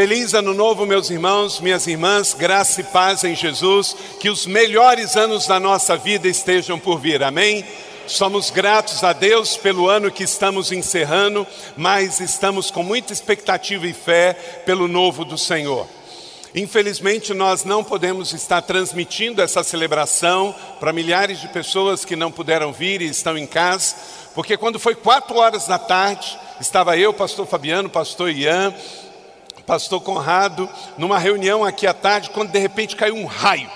Feliz 0.00 0.32
ano 0.32 0.54
novo, 0.54 0.86
meus 0.86 1.10
irmãos, 1.10 1.60
minhas 1.60 1.86
irmãs, 1.86 2.32
graça 2.32 2.80
e 2.80 2.84
paz 2.84 3.22
em 3.22 3.36
Jesus, 3.36 3.94
que 4.18 4.30
os 4.30 4.46
melhores 4.46 5.14
anos 5.14 5.46
da 5.46 5.60
nossa 5.60 5.94
vida 5.94 6.26
estejam 6.26 6.78
por 6.78 6.98
vir, 6.98 7.22
amém? 7.22 7.62
Somos 8.06 8.48
gratos 8.48 9.04
a 9.04 9.12
Deus 9.12 9.58
pelo 9.58 9.90
ano 9.90 10.10
que 10.10 10.22
estamos 10.22 10.72
encerrando, 10.72 11.46
mas 11.76 12.18
estamos 12.18 12.70
com 12.70 12.82
muita 12.82 13.12
expectativa 13.12 13.86
e 13.86 13.92
fé 13.92 14.32
pelo 14.64 14.88
novo 14.88 15.22
do 15.22 15.36
Senhor. 15.36 15.86
Infelizmente, 16.54 17.34
nós 17.34 17.64
não 17.64 17.84
podemos 17.84 18.32
estar 18.32 18.62
transmitindo 18.62 19.42
essa 19.42 19.62
celebração 19.62 20.54
para 20.80 20.94
milhares 20.94 21.42
de 21.42 21.48
pessoas 21.48 22.06
que 22.06 22.16
não 22.16 22.32
puderam 22.32 22.72
vir 22.72 23.02
e 23.02 23.10
estão 23.10 23.36
em 23.36 23.46
casa, 23.46 23.96
porque 24.34 24.56
quando 24.56 24.78
foi 24.78 24.94
quatro 24.94 25.36
horas 25.36 25.66
da 25.66 25.78
tarde, 25.78 26.38
estava 26.58 26.96
eu, 26.96 27.12
pastor 27.12 27.46
Fabiano, 27.46 27.90
pastor 27.90 28.30
Ian, 28.30 28.74
pastor 29.66 30.00
Conrado, 30.00 30.68
numa 30.96 31.18
reunião 31.18 31.64
aqui 31.64 31.86
à 31.86 31.94
tarde, 31.94 32.30
quando 32.30 32.50
de 32.50 32.58
repente 32.58 32.96
caiu 32.96 33.14
um 33.14 33.26
raio. 33.26 33.70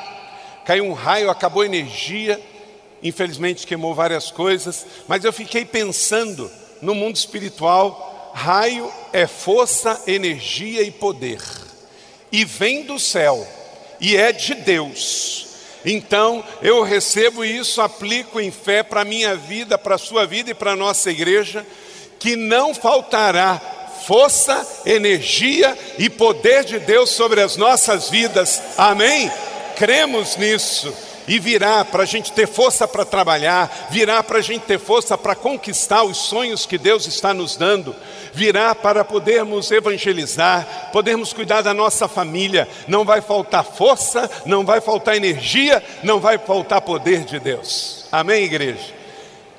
Caiu 0.64 0.84
um 0.84 0.92
raio, 0.92 1.30
acabou 1.30 1.62
a 1.62 1.66
energia, 1.66 2.40
infelizmente 3.02 3.66
queimou 3.66 3.94
várias 3.94 4.30
coisas, 4.30 4.86
mas 5.06 5.24
eu 5.24 5.32
fiquei 5.32 5.64
pensando 5.64 6.50
no 6.80 6.94
mundo 6.94 7.16
espiritual, 7.16 8.32
raio 8.34 8.90
é 9.12 9.26
força, 9.26 10.02
energia 10.06 10.82
e 10.82 10.90
poder. 10.90 11.40
E 12.32 12.44
vem 12.44 12.84
do 12.84 12.98
céu, 12.98 13.46
e 14.00 14.16
é 14.16 14.32
de 14.32 14.54
Deus. 14.54 15.46
Então, 15.84 16.42
eu 16.62 16.82
recebo 16.82 17.44
isso, 17.44 17.82
aplico 17.82 18.40
em 18.40 18.50
fé 18.50 18.82
para 18.82 19.02
a 19.02 19.04
minha 19.04 19.36
vida, 19.36 19.76
para 19.76 19.96
a 19.96 19.98
sua 19.98 20.26
vida 20.26 20.50
e 20.50 20.54
para 20.54 20.72
a 20.72 20.76
nossa 20.76 21.10
igreja, 21.10 21.64
que 22.18 22.36
não 22.36 22.74
faltará 22.74 23.60
força, 24.06 24.66
energia 24.84 25.76
e 25.98 26.08
poder 26.08 26.64
de 26.64 26.78
Deus 26.78 27.10
sobre 27.10 27.40
as 27.40 27.56
nossas 27.56 28.08
vidas. 28.08 28.62
Amém? 28.76 29.30
Cremos 29.76 30.36
nisso. 30.36 30.92
E 31.26 31.38
virá 31.38 31.84
para 31.86 32.02
a 32.02 32.06
gente 32.06 32.30
ter 32.32 32.46
força 32.46 32.86
para 32.86 33.02
trabalhar, 33.02 33.88
virá 33.90 34.22
para 34.22 34.38
a 34.38 34.42
gente 34.42 34.66
ter 34.66 34.78
força 34.78 35.16
para 35.16 35.34
conquistar 35.34 36.02
os 36.02 36.18
sonhos 36.18 36.66
que 36.66 36.76
Deus 36.76 37.06
está 37.06 37.32
nos 37.32 37.56
dando, 37.56 37.96
virá 38.34 38.74
para 38.74 39.02
podermos 39.02 39.70
evangelizar, 39.70 40.90
podermos 40.92 41.32
cuidar 41.32 41.62
da 41.62 41.72
nossa 41.72 42.06
família. 42.06 42.68
Não 42.86 43.06
vai 43.06 43.22
faltar 43.22 43.64
força, 43.64 44.30
não 44.44 44.66
vai 44.66 44.82
faltar 44.82 45.16
energia, 45.16 45.82
não 46.02 46.20
vai 46.20 46.36
faltar 46.36 46.82
poder 46.82 47.24
de 47.24 47.40
Deus. 47.40 48.04
Amém, 48.12 48.44
igreja? 48.44 49.03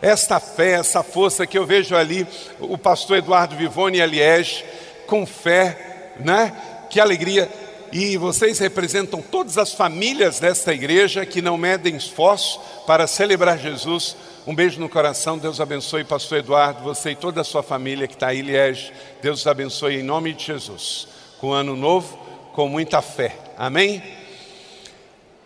Esta 0.01 0.39
fé, 0.39 0.71
essa 0.71 1.01
força 1.03 1.47
que 1.47 1.57
eu 1.57 1.65
vejo 1.65 1.95
ali, 1.95 2.27
o 2.59 2.77
pastor 2.77 3.17
Eduardo 3.17 3.55
Vivone 3.55 3.97
e 3.97 4.01
Aliege, 4.01 4.63
com 5.07 5.25
fé, 5.25 6.13
né? 6.19 6.53
Que 6.89 6.99
alegria. 6.99 7.49
E 7.91 8.17
vocês 8.17 8.59
representam 8.59 9.21
todas 9.21 9.57
as 9.57 9.73
famílias 9.73 10.39
desta 10.39 10.73
igreja 10.73 11.25
que 11.25 11.41
não 11.41 11.57
medem 11.57 11.95
esforço 11.95 12.59
para 12.85 13.07
celebrar 13.07 13.57
Jesus. 13.57 14.15
Um 14.45 14.53
beijo 14.53 14.79
no 14.79 14.89
coração, 14.89 15.37
Deus 15.37 15.61
abençoe, 15.61 16.03
pastor 16.03 16.39
Eduardo, 16.39 16.83
você 16.83 17.11
e 17.11 17.15
toda 17.15 17.41
a 17.41 17.43
sua 17.43 17.63
família 17.63 18.07
que 18.07 18.13
está 18.13 18.27
aí, 18.27 18.41
Liege. 18.41 18.91
Deus 19.21 19.47
abençoe 19.47 19.95
em 19.95 20.03
nome 20.03 20.33
de 20.33 20.45
Jesus. 20.45 21.07
Com 21.39 21.47
um 21.47 21.53
ano 21.53 21.75
novo, 21.75 22.19
com 22.53 22.67
muita 22.67 23.01
fé. 23.01 23.35
Amém? 23.57 24.03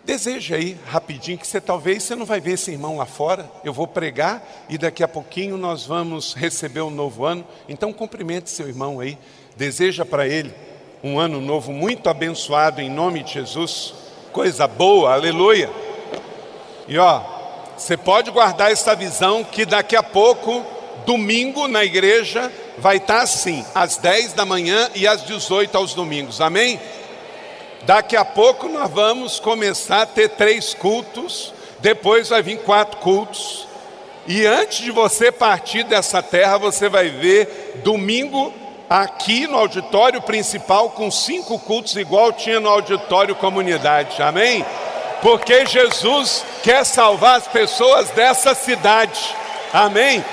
Deseja 0.04 0.56
aí 0.56 0.78
rapidinho 0.86 1.38
que 1.38 1.46
você 1.46 1.60
talvez 1.60 2.02
você 2.02 2.16
não 2.16 2.24
vai 2.24 2.40
ver 2.40 2.52
esse 2.52 2.70
irmão 2.70 2.96
lá 2.96 3.06
fora. 3.06 3.50
Eu 3.62 3.72
vou 3.72 3.86
pregar 3.86 4.42
e 4.68 4.78
daqui 4.78 5.04
a 5.04 5.08
pouquinho 5.08 5.56
nós 5.56 5.84
vamos 5.84 6.34
receber 6.34 6.80
um 6.80 6.90
novo 6.90 7.24
ano. 7.24 7.46
Então 7.68 7.92
cumprimente 7.92 8.50
seu 8.50 8.66
irmão 8.66 9.00
aí. 9.00 9.18
Deseja 9.56 10.04
para 10.04 10.26
ele 10.26 10.52
um 11.02 11.18
ano 11.18 11.40
novo 11.40 11.72
muito 11.72 12.08
abençoado 12.08 12.80
em 12.80 12.90
nome 12.90 13.22
de 13.22 13.34
Jesus. 13.34 13.94
Coisa 14.32 14.66
boa, 14.66 15.12
aleluia. 15.12 15.70
E 16.88 16.98
ó, 16.98 17.22
você 17.76 17.96
pode 17.96 18.30
guardar 18.30 18.70
essa 18.70 18.94
visão 18.94 19.44
que 19.44 19.64
daqui 19.64 19.96
a 19.96 20.02
pouco, 20.02 20.64
domingo 21.06 21.68
na 21.68 21.84
igreja, 21.84 22.50
vai 22.78 22.96
estar 22.96 23.22
assim, 23.22 23.64
às 23.74 23.96
10 23.96 24.32
da 24.32 24.44
manhã 24.44 24.90
e 24.94 25.06
às 25.06 25.24
18 25.24 25.76
aos 25.76 25.94
domingos. 25.94 26.40
Amém? 26.40 26.80
Daqui 27.82 28.16
a 28.16 28.24
pouco 28.24 28.68
nós 28.68 28.90
vamos 28.90 29.40
começar 29.40 30.02
a 30.02 30.06
ter 30.06 30.28
três 30.30 30.74
cultos, 30.74 31.52
depois 31.80 32.28
vai 32.28 32.42
vir 32.42 32.58
quatro 32.58 32.98
cultos. 32.98 33.66
E 34.26 34.46
antes 34.46 34.78
de 34.78 34.90
você 34.90 35.32
partir 35.32 35.82
dessa 35.84 36.22
terra, 36.22 36.58
você 36.58 36.88
vai 36.88 37.08
ver 37.08 37.80
domingo 37.82 38.52
aqui 38.88 39.46
no 39.46 39.56
auditório 39.56 40.20
principal 40.20 40.90
com 40.90 41.10
cinco 41.10 41.58
cultos 41.58 41.96
igual 41.96 42.32
tinha 42.32 42.60
no 42.60 42.68
auditório 42.68 43.34
comunidade. 43.34 44.20
Amém? 44.20 44.64
Porque 45.22 45.64
Jesus 45.64 46.44
quer 46.62 46.84
salvar 46.84 47.38
as 47.38 47.48
pessoas 47.48 48.10
dessa 48.10 48.54
cidade. 48.54 49.20
Amém? 49.72 50.24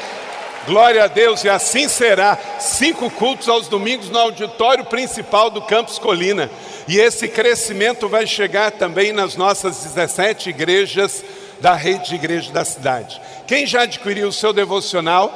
Glória 0.68 1.06
a 1.06 1.08
Deus, 1.08 1.46
e 1.46 1.50
assim 1.50 1.88
será. 1.88 2.38
Cinco 2.60 3.10
cultos 3.10 3.48
aos 3.48 3.70
domingos 3.70 4.10
no 4.10 4.20
auditório 4.20 4.84
principal 4.84 5.50
do 5.50 5.62
Campus 5.62 5.98
Colina. 5.98 6.52
E 6.90 7.00
esse 7.00 7.30
crescimento 7.30 8.10
vai 8.10 8.28
chegar 8.28 8.72
também 8.72 9.14
nas 9.14 9.38
nossas 9.38 9.78
17 9.84 10.50
igrejas 10.50 11.24
da 11.62 11.74
rede 11.74 12.10
de 12.10 12.16
igreja 12.16 12.52
da 12.52 12.66
cidade. 12.66 13.22
Quem 13.48 13.66
já 13.66 13.84
adquiriu 13.84 14.28
o 14.28 14.34
seu 14.34 14.52
devocional? 14.52 15.32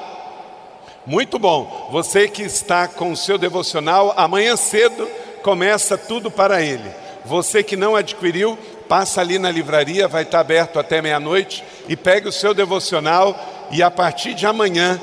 Muito 1.06 1.40
bom. 1.40 1.88
Você 1.94 2.28
que 2.28 2.44
está 2.44 2.90
com 2.90 3.14
o 3.14 3.18
seu 3.18 3.38
devocional, 3.38 4.14
amanhã 4.18 4.58
cedo 4.58 5.08
começa 5.42 5.98
tudo 5.98 6.30
para 6.30 6.62
ele. 6.62 6.92
Você 7.24 7.64
que 7.64 7.78
não 7.78 7.96
adquiriu, 7.96 8.60
passa 8.90 9.22
ali 9.22 9.40
na 9.40 9.50
livraria, 9.50 10.10
vai 10.10 10.24
estar 10.24 10.42
aberto 10.42 10.78
até 10.78 11.02
meia-noite 11.02 11.64
e 11.88 11.96
pegue 11.96 12.28
o 12.28 12.34
seu 12.34 12.54
devocional 12.54 13.68
e 13.72 13.82
a 13.82 13.90
partir 13.90 14.34
de 14.34 14.46
amanhã 14.46 15.00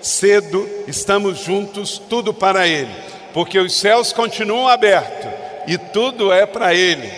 cedo 0.00 0.68
estamos 0.86 1.38
juntos, 1.38 2.00
tudo 2.08 2.32
para 2.32 2.66
ele, 2.66 2.94
porque 3.32 3.58
os 3.58 3.78
céus 3.78 4.12
continuam 4.12 4.68
abertos 4.68 5.48
e 5.68 5.76
tudo 5.76 6.32
é 6.32 6.46
para 6.46 6.74
Ele. 6.74 7.12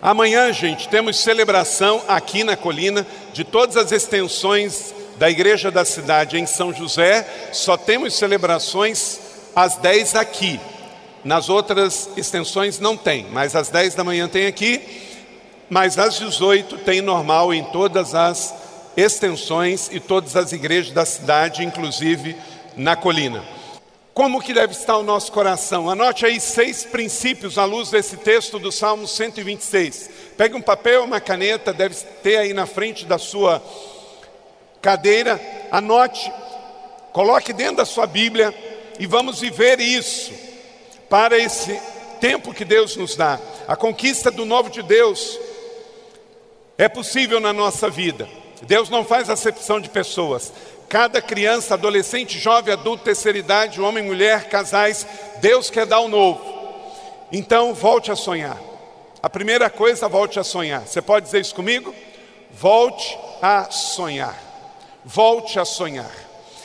Amanhã, 0.00 0.50
gente, 0.50 0.88
temos 0.88 1.20
celebração 1.20 2.02
aqui 2.08 2.42
na 2.42 2.56
colina 2.56 3.06
de 3.34 3.44
todas 3.44 3.76
as 3.76 3.92
extensões 3.92 4.94
da 5.18 5.28
Igreja 5.28 5.70
da 5.70 5.84
Cidade 5.84 6.38
em 6.38 6.46
São 6.46 6.72
José. 6.72 7.28
Só 7.52 7.76
temos 7.76 8.14
celebrações 8.14 9.20
às 9.54 9.76
10 9.76 10.14
aqui. 10.14 10.58
Nas 11.22 11.50
outras 11.50 12.08
extensões 12.16 12.80
não 12.80 12.96
tem, 12.96 13.26
mas 13.30 13.54
às 13.54 13.68
10 13.68 13.94
da 13.94 14.04
manhã 14.04 14.26
tem 14.26 14.46
aqui, 14.46 14.80
mas 15.68 15.98
às 15.98 16.18
18 16.18 16.78
tem 16.78 17.02
normal 17.02 17.52
em 17.52 17.64
todas 17.64 18.14
as 18.14 18.54
extensões 18.98 19.88
e 19.92 20.00
todas 20.00 20.34
as 20.34 20.50
igrejas 20.50 20.92
da 20.92 21.06
cidade, 21.06 21.64
inclusive 21.64 22.34
na 22.76 22.96
colina. 22.96 23.44
Como 24.12 24.42
que 24.42 24.52
deve 24.52 24.72
estar 24.72 24.96
o 24.96 25.04
nosso 25.04 25.30
coração? 25.30 25.88
Anote 25.88 26.26
aí 26.26 26.40
seis 26.40 26.84
princípios 26.84 27.56
à 27.56 27.64
luz 27.64 27.90
desse 27.90 28.16
texto 28.16 28.58
do 28.58 28.72
Salmo 28.72 29.06
126. 29.06 30.10
Pegue 30.36 30.56
um 30.56 30.60
papel, 30.60 31.04
uma 31.04 31.20
caneta, 31.20 31.72
deve 31.72 31.94
ter 32.24 32.38
aí 32.38 32.52
na 32.52 32.66
frente 32.66 33.06
da 33.06 33.18
sua 33.18 33.62
cadeira. 34.82 35.40
Anote, 35.70 36.32
coloque 37.12 37.52
dentro 37.52 37.76
da 37.76 37.84
sua 37.84 38.04
Bíblia 38.04 38.52
e 38.98 39.06
vamos 39.06 39.38
viver 39.38 39.78
isso 39.78 40.32
para 41.08 41.38
esse 41.38 41.80
tempo 42.20 42.52
que 42.52 42.64
Deus 42.64 42.96
nos 42.96 43.14
dá. 43.14 43.38
A 43.68 43.76
conquista 43.76 44.28
do 44.28 44.44
novo 44.44 44.68
de 44.70 44.82
Deus 44.82 45.38
é 46.76 46.88
possível 46.88 47.38
na 47.38 47.52
nossa 47.52 47.88
vida. 47.88 48.28
Deus 48.62 48.90
não 48.90 49.04
faz 49.04 49.30
acepção 49.30 49.80
de 49.80 49.88
pessoas. 49.88 50.52
Cada 50.88 51.20
criança, 51.20 51.74
adolescente, 51.74 52.38
jovem, 52.38 52.72
adulto, 52.72 53.04
terceira 53.04 53.38
idade, 53.38 53.80
homem, 53.80 54.02
mulher, 54.02 54.48
casais, 54.48 55.06
Deus 55.40 55.70
quer 55.70 55.86
dar 55.86 56.00
o 56.00 56.06
um 56.06 56.08
novo. 56.08 56.58
Então, 57.30 57.74
volte 57.74 58.10
a 58.10 58.16
sonhar. 58.16 58.58
A 59.22 59.28
primeira 59.28 59.68
coisa, 59.68 60.08
volte 60.08 60.38
a 60.40 60.44
sonhar. 60.44 60.86
Você 60.86 61.02
pode 61.02 61.26
dizer 61.26 61.40
isso 61.40 61.54
comigo? 61.54 61.94
Volte 62.50 63.18
a 63.42 63.70
sonhar. 63.70 64.36
Volte 65.04 65.58
a 65.58 65.64
sonhar. 65.64 66.10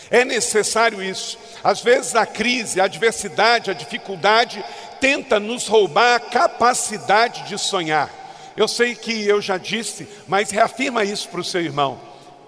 É 0.09 0.23
necessário 0.23 1.01
isso. 1.01 1.37
Às 1.63 1.81
vezes 1.81 2.15
a 2.15 2.25
crise, 2.25 2.79
a 2.79 2.85
adversidade, 2.85 3.71
a 3.71 3.73
dificuldade 3.73 4.63
tenta 4.99 5.39
nos 5.39 5.67
roubar 5.67 6.15
a 6.15 6.19
capacidade 6.19 7.43
de 7.47 7.57
sonhar. 7.57 8.22
Eu 8.55 8.67
sei 8.67 8.95
que 8.95 9.27
eu 9.27 9.41
já 9.41 9.57
disse, 9.57 10.07
mas 10.27 10.51
reafirma 10.51 11.03
isso 11.03 11.27
para 11.29 11.41
o 11.41 11.43
seu 11.43 11.61
irmão. 11.61 11.99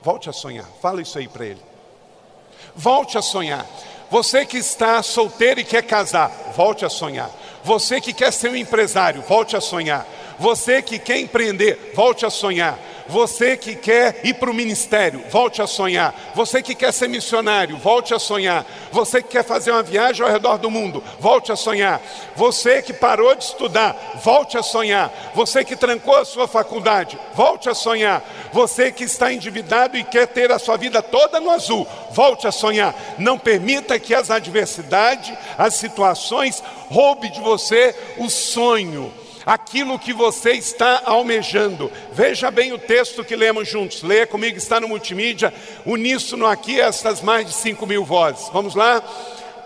Volte 0.02 0.30
a 0.30 0.34
sonhar. 0.34 0.66
Fala 0.82 1.02
isso 1.02 1.18
aí 1.18 1.28
para 1.28 1.46
ele. 1.46 1.62
Volte 2.76 3.18
a 3.18 3.22
sonhar. 3.22 3.66
Você 4.10 4.46
que 4.46 4.58
está 4.58 5.02
solteiro 5.02 5.60
e 5.60 5.64
quer 5.64 5.82
casar, 5.82 6.32
volte 6.56 6.86
a 6.86 6.90
sonhar. 6.90 7.32
Você 7.64 8.00
que 8.00 8.14
quer 8.14 8.32
ser 8.32 8.52
um 8.52 8.56
empresário, 8.56 9.24
volte 9.24 9.56
a 9.56 9.62
sonhar. 9.62 10.06
Você 10.38 10.82
que 10.82 11.00
quer 11.00 11.20
empreender, 11.20 11.92
volte 11.96 12.26
a 12.26 12.30
sonhar. 12.30 12.78
Você 13.08 13.56
que 13.56 13.76
quer 13.76 14.22
ir 14.24 14.34
para 14.34 14.50
o 14.50 14.54
ministério, 14.54 15.24
volte 15.30 15.62
a 15.62 15.68
sonhar. 15.68 16.14
Você 16.34 16.62
que 16.62 16.74
quer 16.74 16.92
ser 16.92 17.08
missionário, 17.08 17.78
volte 17.78 18.14
a 18.14 18.20
sonhar. 18.20 18.66
Você 18.92 19.22
que 19.22 19.30
quer 19.30 19.44
fazer 19.44 19.72
uma 19.72 19.84
viagem 19.84 20.26
ao 20.26 20.32
redor 20.32 20.58
do 20.58 20.72
mundo, 20.72 21.04
volte 21.20 21.52
a 21.52 21.56
sonhar. 21.56 22.02
Você 22.36 22.82
que 22.82 22.94
parou 22.94 23.36
de 23.36 23.44
estudar, 23.44 23.96
volte 24.24 24.58
a 24.58 24.64
sonhar. 24.64 25.12
Você 25.36 25.64
que 25.64 25.76
trancou 25.76 26.16
a 26.16 26.26
sua 26.26 26.48
faculdade, 26.48 27.20
volte 27.36 27.70
a 27.70 27.76
sonhar. 27.76 28.24
Você 28.52 28.92
que 28.92 29.04
está 29.04 29.32
endividado 29.32 29.98
e 29.98 30.04
quer 30.04 30.28
ter 30.28 30.52
a 30.52 30.58
sua 30.58 30.78
vida 30.78 31.02
toda 31.02 31.40
no 31.40 31.52
azul, 31.52 31.88
volte 32.12 32.48
a 32.48 32.52
sonhar. 32.52 32.96
Não 33.20 33.38
permita 33.38 34.00
que 34.00 34.16
as 34.16 34.32
adversidades, 34.32 35.38
as 35.58 35.76
situações 35.76 36.64
roube 36.90 37.30
de 37.30 37.40
você 37.40 37.96
o 38.18 38.30
sonho 38.30 39.14
aquilo 39.46 40.00
que 40.00 40.12
você 40.12 40.54
está 40.54 41.04
almejando. 41.06 41.92
Veja 42.12 42.50
bem 42.50 42.74
o 42.74 42.80
texto 42.80 43.24
que 43.24 43.36
lemos 43.36 43.68
juntos. 43.68 44.02
Leia 44.02 44.26
comigo, 44.26 44.58
está 44.58 44.80
no 44.80 44.88
multimídia, 44.88 45.54
uníssono 45.86 46.46
aqui, 46.46 46.80
essas 46.80 47.22
mais 47.22 47.46
de 47.46 47.54
5 47.54 47.86
mil 47.86 48.04
vozes. 48.04 48.50
Vamos 48.52 48.74
lá? 48.74 49.02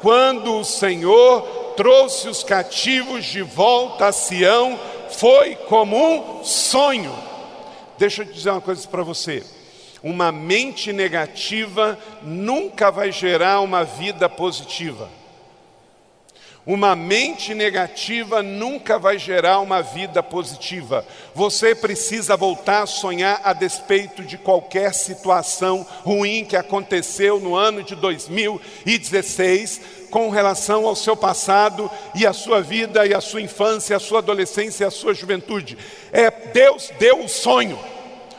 Quando 0.01 0.59
o 0.59 0.65
Senhor 0.65 1.73
trouxe 1.75 2.27
os 2.27 2.43
cativos 2.43 3.25
de 3.25 3.41
volta 3.41 4.07
a 4.07 4.11
Sião, 4.11 4.79
foi 5.11 5.55
como 5.55 5.95
um 5.97 6.43
sonho. 6.43 7.13
Deixa 7.97 8.23
eu 8.23 8.25
dizer 8.25 8.51
uma 8.51 8.61
coisa 8.61 8.87
para 8.87 9.03
você. 9.03 9.43
Uma 10.01 10.31
mente 10.31 10.93
negativa 10.93 11.99
nunca 12.21 12.89
vai 12.89 13.11
gerar 13.11 13.59
uma 13.59 13.83
vida 13.83 14.29
positiva. 14.29 15.09
Uma 16.69 16.95
mente 16.95 17.55
negativa 17.55 18.43
nunca 18.43 18.99
vai 18.99 19.17
gerar 19.17 19.59
uma 19.59 19.81
vida 19.81 20.21
positiva. 20.21 21.03
Você 21.33 21.73
precisa 21.73 22.37
voltar 22.37 22.83
a 22.83 22.85
sonhar 22.85 23.41
a 23.43 23.53
despeito 23.53 24.21
de 24.21 24.37
qualquer 24.37 24.93
situação 24.93 25.83
ruim 26.03 26.45
que 26.45 26.55
aconteceu 26.55 27.39
no 27.39 27.55
ano 27.55 27.81
de 27.81 27.95
2016 27.95 29.81
com 30.11 30.29
relação 30.29 30.85
ao 30.85 30.95
seu 30.95 31.17
passado 31.17 31.89
e 32.13 32.27
a 32.27 32.33
sua 32.33 32.61
vida 32.61 33.03
e 33.03 33.15
a 33.15 33.19
sua 33.19 33.41
infância, 33.41 33.97
a 33.97 33.99
sua 33.99 34.19
adolescência 34.19 34.83
e 34.83 34.87
a 34.87 34.91
sua 34.91 35.15
juventude. 35.15 35.75
É 36.11 36.29
Deus 36.29 36.91
deu 36.99 37.23
o 37.23 37.27
sonho. 37.27 37.79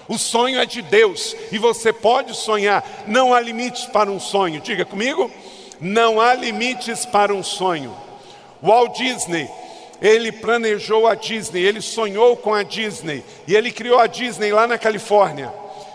O 0.06 0.16
sonho 0.16 0.60
é 0.60 0.66
de 0.66 0.82
Deus 0.82 1.34
e 1.50 1.58
você 1.58 1.92
pode 1.92 2.36
sonhar. 2.36 3.04
Não 3.08 3.34
há 3.34 3.40
limites 3.40 3.86
para 3.86 4.08
um 4.08 4.20
sonho. 4.20 4.60
Diga 4.60 4.84
comigo. 4.84 5.28
Não 5.80 6.20
há 6.20 6.32
limites 6.32 7.04
para 7.04 7.34
um 7.34 7.42
sonho. 7.42 8.08
Walt 8.62 8.96
Disney, 8.96 9.48
ele 10.00 10.32
planejou 10.32 11.06
a 11.06 11.14
Disney, 11.14 11.62
ele 11.62 11.80
sonhou 11.80 12.36
com 12.36 12.54
a 12.54 12.62
Disney 12.62 13.24
e 13.46 13.54
ele 13.54 13.70
criou 13.70 13.98
a 13.98 14.06
Disney 14.06 14.52
lá 14.52 14.66
na 14.66 14.78
Califórnia. 14.78 15.52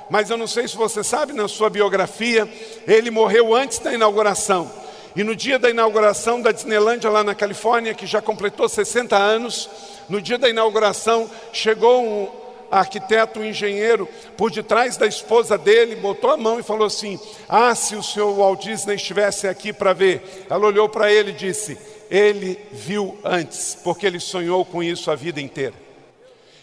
Mas 0.10 0.30
eu 0.30 0.38
não 0.38 0.48
sei 0.48 0.68
se 0.68 0.78
você 0.78 1.04
sabe, 1.04 1.34
na 1.34 1.48
sua 1.48 1.70
biografia, 1.70 2.48
ele 2.88 3.10
morreu 3.10 3.56
antes 3.56 3.80
da 3.80 3.94
inauguração. 3.94 4.72
E 5.16 5.24
no 5.24 5.36
dia 5.36 5.58
da 5.58 5.70
inauguração 5.70 6.42
da 6.42 6.52
Disneylândia 6.52 7.10
lá 7.10 7.24
na 7.24 7.34
Califórnia, 7.34 7.94
que 7.94 8.06
já 8.06 8.22
completou 8.22 8.68
60 8.68 9.16
anos, 9.16 9.70
no 10.10 10.22
dia 10.22 10.38
da 10.38 10.50
inauguração 10.50 11.30
chegou 11.54 12.04
um 12.04 12.30
arquiteto, 12.70 13.40
um 13.40 13.46
engenheiro, 13.46 14.08
por 14.36 14.52
detrás 14.52 14.98
da 14.98 15.08
esposa 15.08 15.58
dele, 15.58 15.96
botou 15.96 16.32
a 16.32 16.38
mão 16.38 16.60
e 16.60 16.64
falou 16.64 16.86
assim: 16.86 17.20
Ah, 17.48 17.74
se 17.74 17.96
o 17.96 18.04
senhor 18.04 18.34
Walt 18.36 18.62
Disney 18.64 18.96
estivesse 18.96 19.48
aqui 19.48 19.72
para 19.72 19.94
ver. 19.94 20.46
Ela 20.50 20.68
olhou 20.68 20.90
para 20.90 21.12
ele 21.12 21.32
e 21.32 21.36
disse: 21.36 21.78
ele 22.10 22.60
viu 22.72 23.18
antes, 23.24 23.78
porque 23.84 24.06
ele 24.06 24.20
sonhou 24.20 24.64
com 24.66 24.84
isso 24.84 25.10
a 25.10 25.16
vida 25.16 25.42
inteira. 25.42 25.86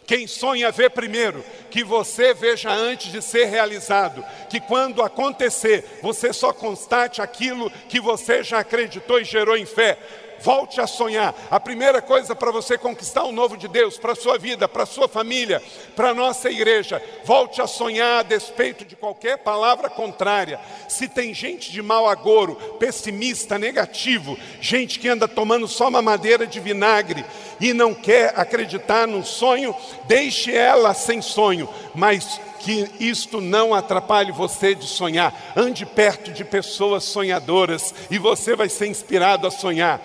Quem 0.07 0.27
sonha 0.27 0.71
vê 0.71 0.91
primeiro, 0.91 1.45
que 1.71 1.85
você 1.85 2.35
veja 2.35 2.71
antes 2.71 3.13
de 3.13 3.23
ser 3.23 3.47
realizado, 3.47 4.25
que 4.51 4.61
quando 4.61 5.03
acontecer, 5.03 5.85
você 6.03 6.33
só 6.33 6.53
constate 6.53 7.23
aquilo 7.23 7.71
que 7.89 8.01
você 8.01 8.43
já 8.43 8.59
acreditou 8.59 9.21
e 9.21 9.25
gerou 9.25 9.57
em 9.57 9.65
fé. 9.65 9.97
Volte 10.43 10.81
a 10.81 10.87
sonhar. 10.87 11.35
A 11.51 11.61
primeira 11.61 12.03
coisa 12.03 12.35
para 12.35 12.51
você 12.51 12.77
conquistar 12.77 13.23
o 13.23 13.33
novo 13.33 13.57
de 13.57 13.69
Deus, 13.69 13.97
para 13.97 14.13
a 14.13 14.17
sua 14.17 14.37
vida, 14.39 14.69
para 14.69 14.83
a 14.83 14.87
sua 14.87 15.07
família, 15.07 15.63
para 15.95 16.11
a 16.11 16.15
nossa 16.15 16.51
igreja, 16.51 17.01
volte 17.25 17.63
a 17.63 17.67
sonhar 17.67 18.21
a 18.21 18.23
despeito 18.23 18.85
de 18.85 18.97
qualquer 18.97 19.39
palavra 19.39 19.89
contrária. 19.89 20.59
Se 20.89 21.07
tem 21.07 21.33
gente 21.33 21.71
de 21.71 21.81
mau 21.81 22.09
agouro, 22.09 22.57
pessimista, 22.79 23.57
negativo, 23.57 24.37
gente 24.61 24.99
que 24.99 25.09
anda 25.09 25.29
tomando 25.29 25.69
só 25.69 25.89
uma 25.89 26.03
madeira 26.03 26.47
de 26.47 26.59
vinagre 26.59 27.25
e 27.61 27.73
não 27.73 27.95
quer 27.95 28.33
acreditar 28.37 29.07
num 29.07 29.25
sonho, 29.25 29.75
deixe 30.05 30.55
ela 30.55 30.93
sem 30.93 31.23
sonho, 31.23 31.69
mas 31.95 32.41
que 32.63 32.89
isto 33.01 33.41
não 33.41 33.75
atrapalhe 33.75 34.31
você 34.31 34.75
de 34.75 34.87
sonhar. 34.87 35.53
Ande 35.57 35.85
perto 35.85 36.33
de 36.33 36.45
pessoas 36.45 37.05
sonhadoras 37.05 37.93
e 38.11 38.19
você 38.19 38.55
vai 38.55 38.69
ser 38.69 38.87
inspirado 38.87 39.47
a 39.47 39.51
sonhar. 39.51 40.01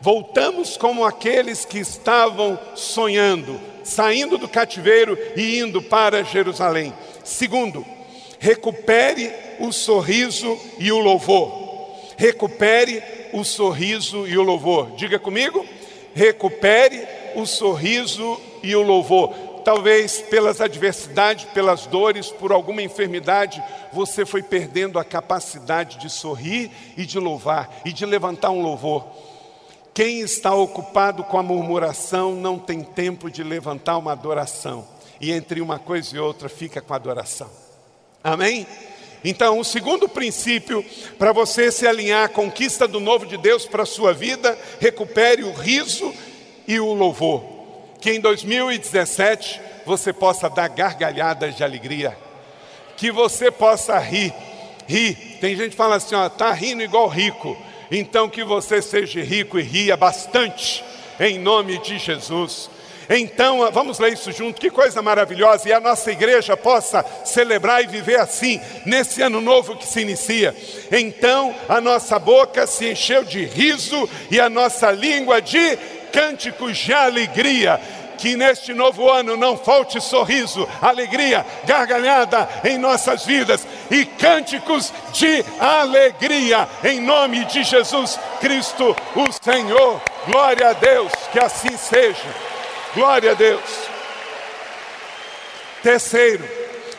Voltamos 0.00 0.78
como 0.78 1.04
aqueles 1.04 1.66
que 1.66 1.78
estavam 1.78 2.58
sonhando, 2.74 3.60
saindo 3.84 4.38
do 4.38 4.48
cativeiro 4.48 5.18
e 5.36 5.58
indo 5.58 5.82
para 5.82 6.24
Jerusalém. 6.24 6.94
Segundo, 7.22 7.84
recupere 8.38 9.30
o 9.58 9.70
sorriso 9.70 10.58
e 10.78 10.90
o 10.90 10.98
louvor. 10.98 11.52
Recupere 12.16 13.02
o 13.34 13.44
sorriso 13.44 14.26
e 14.26 14.38
o 14.38 14.42
louvor. 14.42 14.92
Diga 14.92 15.18
comigo. 15.18 15.64
Recupere 16.14 17.06
o 17.34 17.44
sorriso 17.44 18.40
e 18.62 18.74
o 18.74 18.82
louvor. 18.82 19.34
Talvez 19.70 20.20
pelas 20.22 20.60
adversidades, 20.60 21.44
pelas 21.44 21.86
dores, 21.86 22.28
por 22.28 22.50
alguma 22.50 22.82
enfermidade, 22.82 23.62
você 23.92 24.26
foi 24.26 24.42
perdendo 24.42 24.98
a 24.98 25.04
capacidade 25.04 25.96
de 25.98 26.10
sorrir 26.10 26.72
e 26.96 27.06
de 27.06 27.20
louvar 27.20 27.80
e 27.84 27.92
de 27.92 28.04
levantar 28.04 28.50
um 28.50 28.62
louvor. 28.62 29.06
Quem 29.94 30.22
está 30.22 30.52
ocupado 30.52 31.22
com 31.22 31.38
a 31.38 31.42
murmuração 31.44 32.34
não 32.34 32.58
tem 32.58 32.82
tempo 32.82 33.30
de 33.30 33.44
levantar 33.44 33.96
uma 33.96 34.10
adoração. 34.10 34.84
E 35.20 35.30
entre 35.30 35.60
uma 35.60 35.78
coisa 35.78 36.16
e 36.16 36.18
outra 36.18 36.48
fica 36.48 36.80
com 36.80 36.92
a 36.92 36.96
adoração. 36.96 37.48
Amém? 38.24 38.66
Então, 39.24 39.60
o 39.60 39.64
segundo 39.64 40.08
princípio 40.08 40.84
para 41.16 41.30
você 41.30 41.70
se 41.70 41.86
alinhar 41.86 42.24
à 42.24 42.28
conquista 42.28 42.88
do 42.88 42.98
novo 42.98 43.24
de 43.24 43.36
Deus 43.36 43.66
para 43.66 43.84
a 43.84 43.86
sua 43.86 44.12
vida, 44.12 44.58
recupere 44.80 45.44
o 45.44 45.52
riso 45.52 46.12
e 46.66 46.80
o 46.80 46.92
louvor. 46.92 47.59
Que 48.00 48.12
em 48.12 48.20
2017 48.20 49.60
você 49.84 50.12
possa 50.12 50.48
dar 50.48 50.68
gargalhadas 50.68 51.56
de 51.56 51.64
alegria. 51.64 52.16
Que 52.96 53.10
você 53.10 53.50
possa 53.50 53.98
rir. 53.98 54.32
Rir. 54.86 55.38
Tem 55.40 55.56
gente 55.56 55.70
que 55.70 55.76
fala 55.76 55.96
assim, 55.96 56.14
ó, 56.14 56.28
tá 56.28 56.52
rindo 56.52 56.82
igual 56.82 57.08
rico. 57.08 57.56
Então 57.90 58.28
que 58.28 58.44
você 58.44 58.80
seja 58.80 59.22
rico 59.22 59.58
e 59.58 59.62
ria 59.62 59.96
bastante, 59.96 60.84
em 61.18 61.38
nome 61.38 61.78
de 61.78 61.98
Jesus. 61.98 62.70
Então, 63.12 63.68
vamos 63.72 63.98
ler 63.98 64.12
isso 64.12 64.30
junto, 64.30 64.60
que 64.60 64.70
coisa 64.70 65.02
maravilhosa, 65.02 65.68
e 65.68 65.72
a 65.72 65.80
nossa 65.80 66.12
igreja 66.12 66.56
possa 66.56 67.04
celebrar 67.24 67.82
e 67.82 67.88
viver 67.88 68.20
assim, 68.20 68.60
nesse 68.86 69.20
ano 69.20 69.40
novo 69.40 69.76
que 69.76 69.84
se 69.84 70.02
inicia. 70.02 70.54
Então, 70.92 71.52
a 71.68 71.80
nossa 71.80 72.20
boca 72.20 72.68
se 72.68 72.88
encheu 72.88 73.24
de 73.24 73.44
riso 73.44 74.08
e 74.30 74.38
a 74.38 74.48
nossa 74.48 74.92
língua 74.92 75.42
de 75.42 75.76
cânticos 76.12 76.76
de 76.78 76.92
alegria 76.92 77.80
que 78.20 78.36
neste 78.36 78.74
novo 78.74 79.10
ano 79.10 79.34
não 79.34 79.56
falte 79.56 79.98
sorriso, 79.98 80.68
alegria, 80.82 81.44
gargalhada 81.64 82.46
em 82.64 82.76
nossas 82.76 83.24
vidas 83.24 83.66
e 83.90 84.04
cânticos 84.04 84.92
de 85.12 85.42
alegria 85.58 86.68
em 86.84 87.00
nome 87.00 87.46
de 87.46 87.64
Jesus 87.64 88.20
Cristo, 88.38 88.94
o 89.16 89.32
Senhor. 89.42 90.02
Glória 90.26 90.68
a 90.68 90.72
Deus, 90.74 91.10
que 91.32 91.38
assim 91.38 91.74
seja. 91.78 92.28
Glória 92.94 93.30
a 93.30 93.34
Deus. 93.34 93.88
Terceiro, 95.82 96.46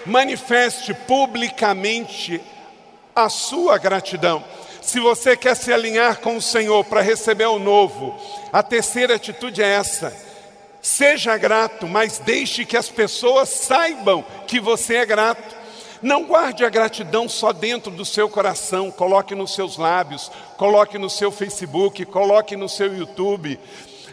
manifeste 0.08 0.92
publicamente 0.92 2.42
a 3.16 3.30
sua 3.30 3.78
gratidão. 3.78 4.44
Se 4.82 5.00
você 5.00 5.38
quer 5.38 5.56
se 5.56 5.72
alinhar 5.72 6.20
com 6.20 6.36
o 6.36 6.42
Senhor 6.42 6.84
para 6.84 7.02
receber 7.02 7.46
o 7.46 7.60
novo, 7.60 8.20
a 8.52 8.62
terceira 8.62 9.16
atitude 9.16 9.62
é 9.62 9.68
essa 9.68 10.32
Seja 10.82 11.38
grato, 11.38 11.88
mas 11.88 12.18
deixe 12.18 12.66
que 12.66 12.76
as 12.76 12.90
pessoas 12.90 13.50
saibam 13.50 14.26
que 14.48 14.60
você 14.60 14.96
é 14.96 15.06
grato. 15.06 15.56
Não 16.02 16.24
guarde 16.24 16.66
a 16.66 16.70
gratidão 16.70 17.30
só 17.30 17.54
dentro 17.54 17.92
do 17.92 18.04
seu 18.04 18.28
coração, 18.28 18.90
coloque 18.90 19.36
nos 19.36 19.54
seus 19.54 19.78
lábios, 19.78 20.32
coloque 20.58 20.98
no 20.98 21.10
seu 21.10 21.32
Facebook, 21.32 22.04
coloque 22.06 22.56
no 22.56 22.68
seu 22.68 22.98
YouTube, 22.98 23.60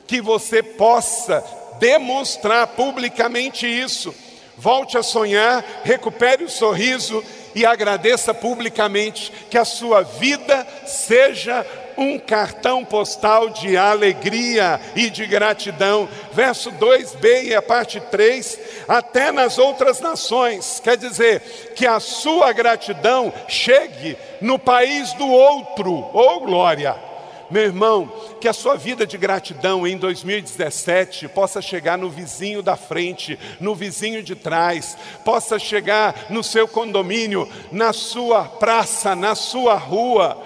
que 0.07 0.21
você 0.21 0.63
possa 0.63 1.43
demonstrar 1.79 2.67
publicamente 2.67 3.67
isso. 3.67 4.15
Volte 4.59 4.99
a 4.99 5.05
sonhar, 5.05 5.65
recupere 5.85 6.43
o 6.43 6.51
sorriso 6.51 7.23
e 7.55 7.65
agradeça 7.65 8.35
publicamente 8.35 9.33
que 9.49 9.57
a 9.57 9.65
sua 9.65 10.03
vida 10.03 10.67
seja 10.85 11.65
um 11.97 12.19
cartão 12.19 12.85
postal 12.85 13.51
de 13.51 13.77
alegria 13.77 14.81
e 14.97 15.11
de 15.11 15.27
gratidão. 15.27 16.09
Verso 16.33 16.73
2b 16.73 17.45
e 17.45 17.55
a 17.55 17.63
parte 17.63 18.01
3, 18.01 18.59
até 18.89 19.31
nas 19.31 19.59
outras 19.59 20.01
nações, 20.01 20.81
quer 20.83 20.97
dizer, 20.97 21.73
que 21.77 21.87
a 21.87 22.01
sua 22.01 22.53
gratidão 22.53 23.33
chegue 23.47 24.17
no 24.41 24.59
país 24.59 25.13
do 25.13 25.29
outro, 25.29 25.93
ou 25.93 26.37
oh, 26.37 26.41
glória. 26.41 27.08
Meu 27.51 27.63
irmão, 27.63 28.13
que 28.41 28.47
a 28.47 28.53
sua 28.53 28.77
vida 28.77 29.07
de 29.07 29.17
gratidão 29.17 29.87
em 29.87 29.97
2017 29.97 31.29
possa 31.29 31.63
chegar 31.63 31.97
no 31.97 32.11
vizinho 32.11 32.63
da 32.63 32.77
frente, 32.77 33.39
no 33.59 33.75
vizinho 33.75 34.23
de 34.23 34.35
trás, 34.35 34.99
possa 35.25 35.59
chegar 35.59 36.27
no 36.29 36.45
seu 36.45 36.69
condomínio, 36.69 37.49
na 37.73 37.95
sua 37.95 38.45
praça, 38.45 39.17
na 39.17 39.35
sua 39.35 39.75
rua. 39.77 40.43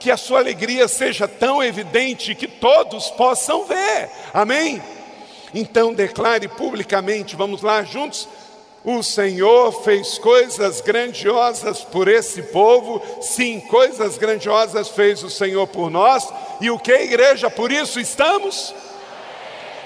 Que 0.00 0.10
a 0.10 0.16
sua 0.16 0.38
alegria 0.38 0.88
seja 0.88 1.28
tão 1.28 1.62
evidente 1.62 2.34
que 2.34 2.48
todos 2.48 3.10
possam 3.10 3.66
ver. 3.66 4.10
Amém? 4.32 4.82
Então 5.52 5.92
declare 5.92 6.48
publicamente, 6.48 7.36
vamos 7.36 7.60
lá 7.60 7.82
juntos? 7.82 8.28
O 8.88 9.02
Senhor 9.02 9.82
fez 9.82 10.16
coisas 10.16 10.80
grandiosas 10.80 11.80
por 11.80 12.06
esse 12.06 12.40
povo, 12.40 13.02
sim, 13.20 13.58
coisas 13.58 14.16
grandiosas 14.16 14.88
fez 14.90 15.24
o 15.24 15.28
Senhor 15.28 15.66
por 15.66 15.90
nós, 15.90 16.32
e 16.60 16.70
o 16.70 16.78
que, 16.78 16.92
igreja? 16.92 17.50
Por 17.50 17.72
isso 17.72 17.98
estamos? 17.98 18.72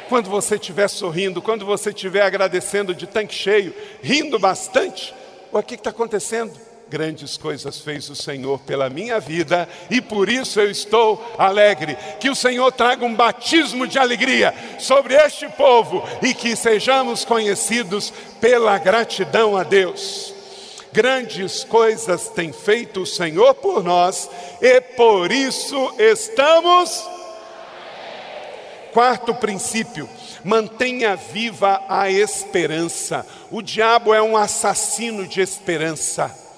Quando 0.07 0.29
você 0.29 0.57
estiver 0.57 0.87
sorrindo, 0.87 1.41
quando 1.41 1.65
você 1.65 1.89
estiver 1.89 2.21
agradecendo 2.21 2.95
de 2.95 3.07
tanque 3.07 3.35
cheio, 3.35 3.75
rindo 4.03 4.39
bastante, 4.39 5.15
o 5.51 5.63
que 5.63 5.77
está 5.77 5.89
acontecendo? 5.89 6.53
Grandes 6.91 7.37
coisas 7.37 7.79
fez 7.79 8.11
o 8.11 8.17
Senhor 8.17 8.59
pela 8.59 8.91
minha 8.91 9.21
vida 9.21 9.69
e 9.89 10.01
por 10.01 10.29
isso 10.29 10.59
eu 10.59 10.69
estou 10.69 11.25
alegre. 11.39 11.97
Que 12.19 12.29
o 12.29 12.35
Senhor 12.35 12.73
traga 12.73 13.05
um 13.05 13.15
batismo 13.15 13.87
de 13.87 13.97
alegria 13.97 14.53
sobre 14.77 15.15
este 15.15 15.49
povo 15.51 16.03
e 16.21 16.35
que 16.35 16.57
sejamos 16.57 17.25
conhecidos 17.25 18.13
pela 18.41 18.77
gratidão 18.77 19.57
a 19.57 19.63
Deus. 19.63 20.35
Grandes 20.93 21.63
coisas 21.63 22.29
tem 22.31 22.53
feito 22.53 23.03
o 23.03 23.07
Senhor 23.07 23.55
por 23.55 23.85
nós 23.85 24.29
e 24.61 24.81
por 24.81 25.31
isso 25.31 25.95
estamos. 25.97 27.09
Quarto 28.93 29.33
princípio, 29.33 30.09
mantenha 30.43 31.15
viva 31.15 31.85
a 31.89 32.11
esperança. 32.11 33.25
O 33.49 33.63
diabo 33.63 34.13
é 34.13 34.21
um 34.21 34.37
assassino 34.37 35.29
de 35.29 35.41
esperança. 35.41 36.50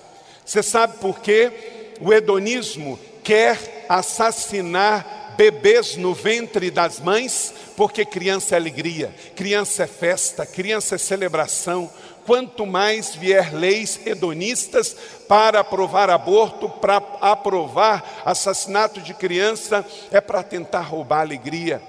Você 0.45 0.63
sabe 0.63 0.99
por 0.99 1.21
quê? 1.21 1.97
O 2.01 2.13
hedonismo 2.13 2.99
quer 3.23 3.87
assassinar 3.89 5.35
bebês 5.37 5.97
no 5.97 6.15
ventre 6.15 6.71
das 6.71 7.01
mães, 7.01 7.55
porque 7.77 8.05
criança 8.05 8.55
é 8.55 8.59
alegria, 8.59 9.15
criança 9.35 9.85
é 9.85 9.87
festa, 9.87 10.45
criança 10.45 10.97
é 10.97 10.99
celebração. 10.99 11.91
Quanto 12.27 12.65
mais 12.65 13.17
vier 13.17 13.53
leis 13.53 14.01
hedonistas 14.07 14.97
para 15.27 15.61
aprovar 15.61 16.09
aborto, 16.11 16.69
para 16.69 17.03
aprovar 17.21 18.23
assassinato 18.25 19.01
de 19.01 19.13
criança, 19.15 19.85
é 20.11 20.21
para 20.21 20.43
tentar 20.43 20.83
roubar 20.83 21.21
alegria. 21.21 21.83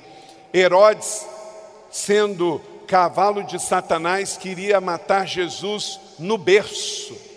Herodes, 0.52 1.26
sendo 1.92 2.60
cavalo 2.88 3.44
de 3.44 3.60
Satanás, 3.60 4.38
queria 4.38 4.82
matar 4.82 5.28
Jesus 5.28 6.00
no 6.18 6.38
berço. 6.38 7.33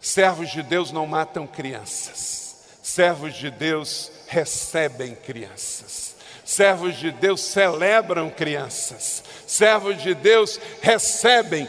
Servos 0.00 0.50
de 0.50 0.62
Deus 0.62 0.92
não 0.92 1.06
matam 1.06 1.46
crianças, 1.46 2.56
servos 2.82 3.34
de 3.34 3.50
Deus 3.50 4.10
recebem 4.28 5.14
crianças, 5.14 6.14
servos 6.44 6.96
de 6.96 7.10
Deus 7.10 7.40
celebram 7.40 8.30
crianças, 8.30 9.24
servos 9.46 10.00
de 10.00 10.14
Deus 10.14 10.60
recebem 10.80 11.68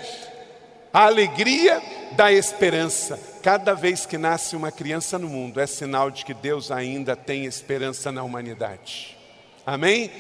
a 0.94 1.06
alegria 1.06 1.82
da 2.12 2.32
esperança. 2.32 3.20
Cada 3.42 3.74
vez 3.74 4.06
que 4.06 4.18
nasce 4.18 4.56
uma 4.56 4.72
criança 4.72 5.18
no 5.18 5.30
mundo, 5.30 5.60
é 5.60 5.66
sinal 5.66 6.12
de 6.12 6.26
que 6.26 6.34
Deus 6.34 6.72
ainda 6.72 7.16
tem 7.16 7.46
esperança 7.46 8.12
na 8.12 8.22
humanidade. 8.22 9.18
Amém? 9.66 10.12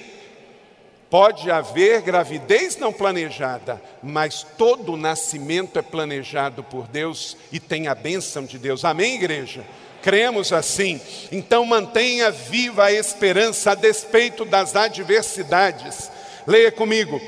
Pode 1.09 1.49
haver 1.49 2.03
gravidez 2.03 2.77
não 2.77 2.93
planejada, 2.93 3.81
mas 4.03 4.45
todo 4.57 4.95
nascimento 4.95 5.79
é 5.79 5.81
planejado 5.81 6.63
por 6.63 6.87
Deus 6.87 7.35
e 7.51 7.59
tem 7.59 7.87
a 7.87 7.95
bênção 7.95 8.45
de 8.45 8.59
Deus. 8.59 8.85
Amém, 8.85 9.15
igreja? 9.15 9.65
Cremos 10.03 10.53
assim. 10.53 11.01
Então 11.31 11.65
mantenha 11.65 12.29
viva 12.29 12.85
a 12.85 12.91
esperança 12.91 13.71
a 13.71 13.75
despeito 13.75 14.45
das 14.45 14.75
adversidades. 14.75 16.11
Leia 16.45 16.71
comigo. 16.71 17.19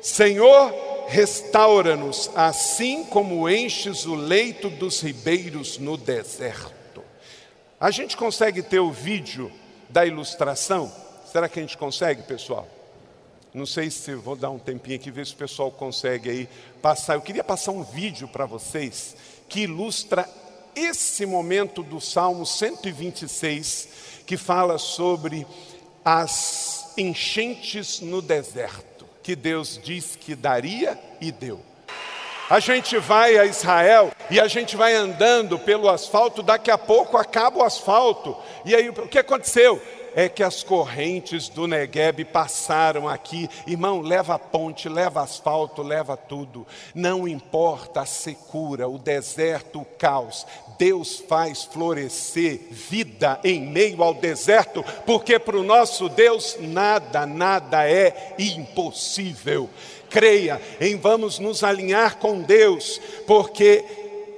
Senhor, 0.00 0.72
restaura-nos, 1.08 2.30
assim 2.36 3.04
como 3.04 3.50
enches 3.50 4.06
o 4.06 4.14
leito 4.14 4.70
dos 4.70 5.00
ribeiros 5.00 5.78
no 5.78 5.96
deserto. 5.96 7.02
A 7.80 7.90
gente 7.90 8.16
consegue 8.16 8.62
ter 8.62 8.78
o 8.78 8.92
vídeo 8.92 9.50
da 9.88 10.06
ilustração? 10.06 10.92
Será 11.30 11.48
que 11.48 11.58
a 11.58 11.62
gente 11.62 11.76
consegue, 11.76 12.22
pessoal? 12.22 12.68
Não 13.52 13.66
sei 13.66 13.90
se 13.90 14.14
vou 14.14 14.36
dar 14.36 14.50
um 14.50 14.58
tempinho 14.58 14.96
aqui, 14.96 15.10
ver 15.10 15.26
se 15.26 15.34
o 15.34 15.36
pessoal 15.36 15.72
consegue 15.72 16.30
aí 16.30 16.48
passar. 16.80 17.14
Eu 17.14 17.20
queria 17.20 17.42
passar 17.42 17.72
um 17.72 17.82
vídeo 17.82 18.28
para 18.28 18.46
vocês 18.46 19.16
que 19.48 19.62
ilustra 19.62 20.28
esse 20.74 21.26
momento 21.26 21.82
do 21.82 22.00
Salmo 22.00 22.46
126, 22.46 23.88
que 24.24 24.36
fala 24.36 24.78
sobre 24.78 25.44
as 26.04 26.92
enchentes 26.96 28.00
no 28.00 28.22
deserto, 28.22 29.04
que 29.22 29.34
Deus 29.34 29.80
diz 29.82 30.14
que 30.14 30.36
daria 30.36 30.96
e 31.20 31.32
deu. 31.32 31.60
A 32.48 32.60
gente 32.60 32.98
vai 32.98 33.36
a 33.36 33.44
Israel 33.44 34.12
e 34.30 34.40
a 34.40 34.48
gente 34.48 34.76
vai 34.76 34.94
andando 34.94 35.58
pelo 35.58 35.88
asfalto, 35.88 36.42
daqui 36.42 36.70
a 36.70 36.78
pouco 36.78 37.16
acaba 37.16 37.58
o 37.58 37.62
asfalto. 37.62 38.36
E 38.64 38.74
aí 38.74 38.88
o 38.88 39.08
que 39.08 39.18
aconteceu? 39.18 39.80
É 40.14 40.28
que 40.28 40.42
as 40.42 40.62
correntes 40.62 41.48
do 41.48 41.66
Negueb 41.66 42.24
passaram 42.26 43.08
aqui. 43.08 43.48
Irmão, 43.66 44.00
leva 44.00 44.34
a 44.34 44.38
ponte, 44.38 44.88
leva 44.88 45.22
asfalto, 45.22 45.82
leva 45.82 46.16
tudo. 46.16 46.66
Não 46.94 47.26
importa 47.26 48.02
a 48.02 48.06
secura, 48.06 48.88
o 48.88 48.98
deserto, 48.98 49.80
o 49.80 49.84
caos. 49.84 50.46
Deus 50.78 51.22
faz 51.28 51.64
florescer 51.64 52.60
vida 52.70 53.38
em 53.44 53.60
meio 53.60 54.02
ao 54.02 54.14
deserto, 54.14 54.84
porque 55.04 55.38
para 55.38 55.58
o 55.58 55.62
nosso 55.62 56.08
Deus 56.08 56.56
nada, 56.58 57.26
nada 57.26 57.88
é 57.88 58.34
impossível. 58.38 59.68
Creia 60.08 60.60
em 60.80 60.96
vamos 60.96 61.38
nos 61.38 61.62
alinhar 61.62 62.16
com 62.16 62.40
Deus, 62.40 63.00
porque 63.26 63.84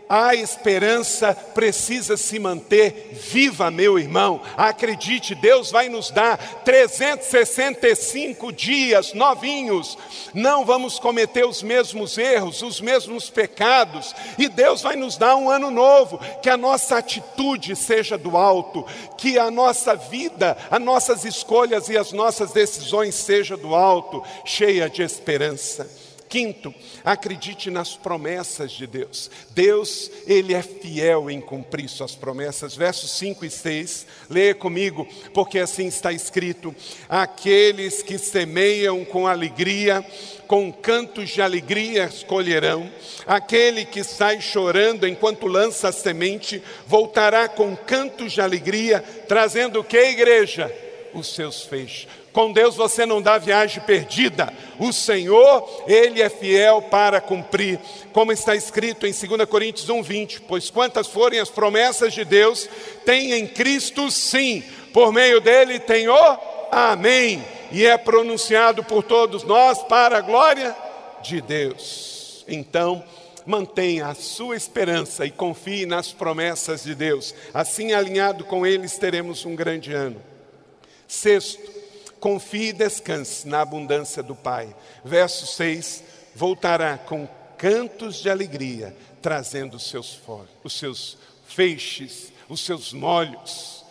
a 0.09 0.35
esperança 0.35 1.35
precisa 1.35 2.17
se 2.17 2.39
manter 2.39 3.11
viva, 3.13 3.71
meu 3.71 3.99
irmão. 3.99 4.43
Acredite, 4.57 5.35
Deus 5.35 5.71
vai 5.71 5.89
nos 5.89 6.11
dar 6.11 6.63
365 6.65 8.53
dias 8.53 9.13
novinhos. 9.15 9.97
Não 10.35 10.65
vamos 10.65 10.99
cometer 10.99 11.47
os 11.47 11.63
mesmos 11.63 12.19
erros, 12.19 12.63
os 12.63 12.81
mesmos 12.81 13.31
pecados, 13.31 14.15
e 14.39 14.49
Deus 14.49 14.83
vai 14.83 14.97
nos 14.97 15.17
dar 15.17 15.37
um 15.37 15.49
ano 15.49 15.71
novo. 15.71 16.21
Que 16.43 16.51
a 16.51 16.57
nossa 16.57 16.99
atitude 16.99 17.75
seja 17.77 18.19
do 18.19 18.37
alto, 18.37 18.85
que 19.17 19.39
a 19.39 19.51
nossa 19.51 19.95
vida, 19.95 20.57
as 20.71 20.81
nossas 20.81 21.25
escolhas 21.25 21.89
e 21.89 21.97
as 21.97 22.13
nossas 22.13 22.53
decisões 22.53 23.15
seja 23.15 23.57
do 23.57 23.75
alto, 23.75 24.23
cheia 24.45 24.91
de 24.91 25.03
esperança. 25.03 26.02
Quinto, 26.33 26.75
acredite 27.05 27.71
nas 27.71 27.95
promessas 27.95 28.73
de 28.73 28.87
Deus. 28.87 29.31
Deus, 29.51 30.11
Ele 30.27 30.55
é 30.55 30.63
fiel 30.63 31.29
em 31.29 31.43
cumprir 31.43 31.91
Suas 31.91 32.15
promessas. 32.15 32.75
Versos 32.75 33.11
5 33.19 33.45
e 33.45 33.51
6, 33.51 34.07
leia 34.31 34.55
comigo, 34.55 35.07
porque 35.35 35.59
assim 35.59 35.89
está 35.89 36.11
escrito: 36.11 36.75
Aqueles 37.07 38.01
que 38.01 38.17
semeiam 38.17 39.05
com 39.05 39.27
alegria, 39.27 40.03
com 40.47 40.73
cantos 40.73 41.29
de 41.29 41.43
alegria 41.43 42.09
colherão. 42.27 42.91
Aquele 43.27 43.85
que 43.85 44.03
sai 44.03 44.41
chorando 44.41 45.07
enquanto 45.07 45.47
lança 45.47 45.91
a 45.91 45.93
semente, 45.93 46.63
voltará 46.87 47.47
com 47.47 47.77
cantos 47.77 48.33
de 48.33 48.41
alegria, 48.41 49.05
trazendo 49.29 49.81
o 49.81 49.85
que, 49.85 49.99
igreja? 49.99 50.75
Os 51.15 51.35
seus 51.35 51.63
feixes. 51.63 52.09
Com 52.33 52.53
Deus 52.53 52.75
você 52.75 53.05
não 53.05 53.21
dá 53.21 53.37
viagem 53.37 53.83
perdida. 53.83 54.53
O 54.79 54.93
Senhor, 54.93 55.85
Ele 55.87 56.23
é 56.23 56.29
fiel 56.29 56.83
para 56.83 57.21
cumprir. 57.21 57.79
Como 58.13 58.33
está 58.33 58.57
escrito 58.57 59.07
em 59.07 59.13
2 59.13 59.49
Coríntios 59.49 59.89
1,20: 59.89 60.43
Pois 60.49 60.71
quantas 60.71 61.07
forem 61.07 61.39
as 61.39 61.51
promessas 61.51 62.15
de 62.15 62.25
Deus, 62.25 62.69
tem 63.05 63.33
em 63.33 63.47
Cristo 63.47 64.11
sim, 64.11 64.63
por 64.93 65.13
meio 65.13 65.41
dele 65.41 65.79
tem 65.79 66.09
o 66.09 66.39
Amém. 66.71 67.45
e 67.71 67.85
é 67.85 67.99
pronunciado 67.99 68.83
por 68.83 69.03
todos 69.03 69.43
nós 69.43 69.83
para 69.83 70.19
a 70.19 70.23
glória 70.23 70.75
de 71.23 71.43
Deus. 71.43 72.45
Então, 72.49 73.05
mantenha 73.45 74.07
a 74.07 74.15
sua 74.15 74.57
esperança 74.57 75.27
e 75.27 75.31
confie 75.31 75.85
nas 75.85 76.13
promessas 76.13 76.85
de 76.85 76.95
Deus. 76.95 77.35
Assim, 77.53 77.93
alinhado 77.93 78.45
com 78.45 78.67
eles, 78.67 78.97
teremos 78.97 79.45
um 79.45 79.55
grande 79.55 79.93
ano. 79.93 80.32
Sexto, 81.13 81.71
confie 82.19 82.69
e 82.69 82.73
descanse 82.73 83.47
na 83.47 83.61
abundância 83.61 84.23
do 84.23 84.35
Pai. 84.35 84.75
Verso 85.05 85.47
6: 85.47 86.03
voltará 86.35 86.97
com 86.97 87.29
cantos 87.59 88.17
de 88.17 88.31
alegria, 88.31 88.97
trazendo 89.21 89.77
os 89.77 89.91
seus, 89.91 90.19
os 90.65 90.73
seus 90.73 91.19
feixes, 91.47 92.33
os 92.49 92.65
seus 92.65 92.95
molhos 92.95 93.82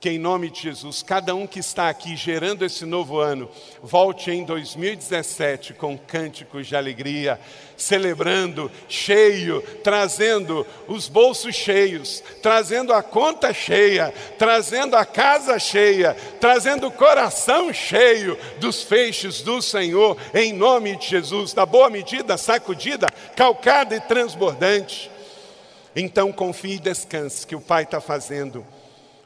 que 0.00 0.08
em 0.08 0.18
nome 0.18 0.48
de 0.48 0.62
Jesus, 0.62 1.02
cada 1.02 1.34
um 1.34 1.44
que 1.44 1.58
está 1.58 1.88
aqui 1.88 2.14
gerando 2.14 2.64
esse 2.64 2.86
novo 2.86 3.18
ano, 3.18 3.50
volte 3.82 4.30
em 4.30 4.44
2017 4.44 5.74
com 5.74 5.98
cânticos 5.98 6.68
de 6.68 6.76
alegria, 6.76 7.40
celebrando, 7.76 8.70
cheio, 8.88 9.60
trazendo 9.82 10.64
os 10.86 11.08
bolsos 11.08 11.56
cheios, 11.56 12.22
trazendo 12.40 12.92
a 12.92 13.02
conta 13.02 13.52
cheia, 13.52 14.14
trazendo 14.38 14.94
a 14.94 15.04
casa 15.04 15.58
cheia, 15.58 16.14
trazendo 16.40 16.86
o 16.86 16.92
coração 16.92 17.72
cheio 17.72 18.38
dos 18.60 18.84
feixes 18.84 19.40
do 19.40 19.60
Senhor, 19.60 20.16
em 20.32 20.52
nome 20.52 20.94
de 20.96 21.08
Jesus, 21.08 21.52
da 21.52 21.66
boa 21.66 21.90
medida, 21.90 22.36
sacudida, 22.36 23.08
calcada 23.34 23.96
e 23.96 24.00
transbordante. 24.00 25.10
Então 25.96 26.30
confie 26.30 26.74
e 26.74 26.78
descanse 26.78 27.44
que 27.44 27.56
o 27.56 27.60
Pai 27.60 27.82
está 27.82 28.00
fazendo 28.00 28.64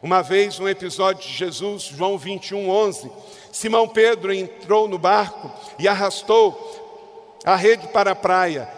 uma 0.02 0.21
vez, 0.21 0.59
um 0.59 0.68
episódio 0.68 1.28
de 1.28 1.32
Jesus, 1.32 1.85
João 1.85 2.18
21, 2.18 2.68
11. 2.68 3.09
Simão 3.52 3.87
Pedro 3.87 4.35
entrou 4.35 4.88
no 4.88 4.99
barco 4.99 5.49
e 5.78 5.87
arrastou 5.87 7.38
a 7.44 7.54
rede 7.54 7.87
para 7.87 8.11
a 8.11 8.16
praia. 8.16 8.68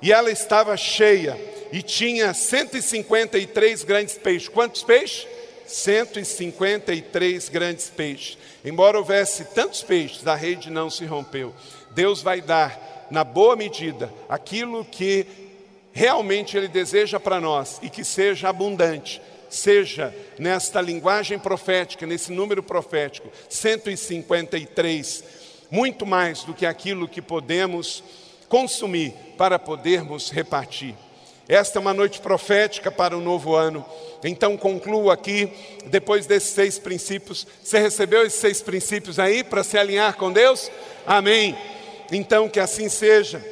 E 0.00 0.12
ela 0.12 0.30
estava 0.30 0.76
cheia 0.76 1.36
e 1.72 1.82
tinha 1.82 2.32
153 2.32 3.82
grandes 3.82 4.16
peixes. 4.16 4.48
Quantos 4.48 4.84
peixes? 4.84 5.26
153 5.66 7.48
grandes 7.48 7.90
peixes. 7.90 8.38
Embora 8.64 8.98
houvesse 8.98 9.46
tantos 9.46 9.82
peixes, 9.82 10.24
a 10.28 10.36
rede 10.36 10.70
não 10.70 10.88
se 10.88 11.04
rompeu. 11.04 11.52
Deus 11.90 12.22
vai 12.22 12.40
dar, 12.40 13.08
na 13.10 13.24
boa 13.24 13.56
medida, 13.56 14.12
aquilo 14.28 14.84
que 14.84 15.26
realmente 15.92 16.56
Ele 16.56 16.68
deseja 16.68 17.18
para 17.18 17.40
nós 17.40 17.80
e 17.82 17.90
que 17.90 18.04
seja 18.04 18.48
abundante 18.48 19.20
seja 19.48 20.14
nesta 20.38 20.80
linguagem 20.80 21.38
profética, 21.38 22.06
nesse 22.06 22.32
número 22.32 22.62
profético, 22.62 23.30
153, 23.48 25.24
muito 25.70 26.06
mais 26.06 26.44
do 26.44 26.54
que 26.54 26.66
aquilo 26.66 27.08
que 27.08 27.22
podemos 27.22 28.02
consumir 28.48 29.12
para 29.36 29.58
podermos 29.58 30.30
repartir. 30.30 30.94
Esta 31.48 31.78
é 31.78 31.80
uma 31.80 31.94
noite 31.94 32.20
profética 32.20 32.90
para 32.90 33.16
o 33.16 33.22
novo 33.22 33.54
ano. 33.54 33.84
Então 34.22 34.54
concluo 34.54 35.10
aqui, 35.10 35.50
depois 35.86 36.26
desses 36.26 36.50
seis 36.50 36.78
princípios. 36.78 37.46
Você 37.62 37.78
recebeu 37.78 38.26
esses 38.26 38.38
seis 38.38 38.60
princípios 38.60 39.18
aí 39.18 39.42
para 39.42 39.64
se 39.64 39.78
alinhar 39.78 40.14
com 40.16 40.30
Deus? 40.30 40.70
Amém. 41.06 41.56
Então 42.12 42.50
que 42.50 42.60
assim 42.60 42.90
seja. 42.90 43.42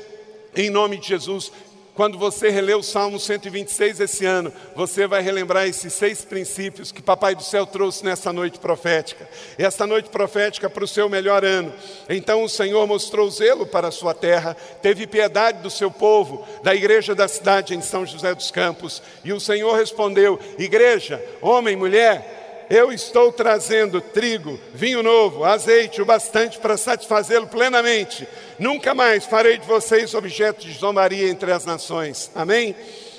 Em 0.55 0.69
nome 0.69 0.99
de 0.99 1.09
Jesus, 1.09 1.51
quando 1.97 2.19
você 2.19 2.51
reler 2.51 2.77
o 2.77 2.83
Salmo 2.83 3.19
126 3.19 4.01
esse 4.01 4.27
ano, 4.27 4.53
você 4.75 5.07
vai 5.07 5.23
relembrar 5.23 5.67
esses 5.67 5.95
seis 5.95 6.23
princípios 6.23 6.93
que 6.93 7.01
Papai 7.01 7.35
do 7.35 7.43
Céu 7.43 7.65
trouxe 7.65 8.05
nessa 8.05 8.31
noite 8.35 8.59
profética. 8.59 9.27
Essa 9.57 9.87
noite 9.87 10.11
profética 10.11 10.69
para 10.69 10.85
o 10.85 10.89
seu 10.89 11.09
melhor 11.09 11.43
ano. 11.43 11.73
Então 12.07 12.45
o 12.45 12.51
Senhor 12.51 12.87
mostrou 12.87 13.31
zelo 13.31 13.67
para 13.67 13.89
a 13.89 13.91
sua 13.91 14.13
terra, 14.13 14.55
teve 14.83 15.07
piedade 15.07 15.63
do 15.63 15.71
seu 15.71 15.91
povo, 15.91 16.47
da 16.63 16.75
igreja 16.75 17.15
da 17.15 17.27
cidade 17.27 17.75
em 17.75 17.81
São 17.81 18.05
José 18.05 18.35
dos 18.35 18.51
Campos. 18.51 19.03
E 19.25 19.33
o 19.33 19.41
Senhor 19.41 19.75
respondeu: 19.75 20.39
Igreja, 20.59 21.25
homem, 21.41 21.77
mulher, 21.77 22.36
eu 22.69 22.93
estou 22.93 23.33
trazendo 23.33 24.01
trigo, 24.01 24.59
vinho 24.75 25.03
novo, 25.03 25.45
azeite, 25.45 26.03
o 26.03 26.05
bastante 26.05 26.59
para 26.59 26.77
satisfazê-lo 26.77 27.47
plenamente. 27.47 28.27
Nunca 28.59 28.95
mais 28.95 29.25
farei 29.25 29.59
de 29.59 29.67
vocês 29.67 30.15
objeto 30.15 30.67
de 30.67 30.73
zombaria 30.73 31.29
entre 31.29 31.53
as 31.53 31.65
nações. 31.65 32.31
Amém? 32.35 32.75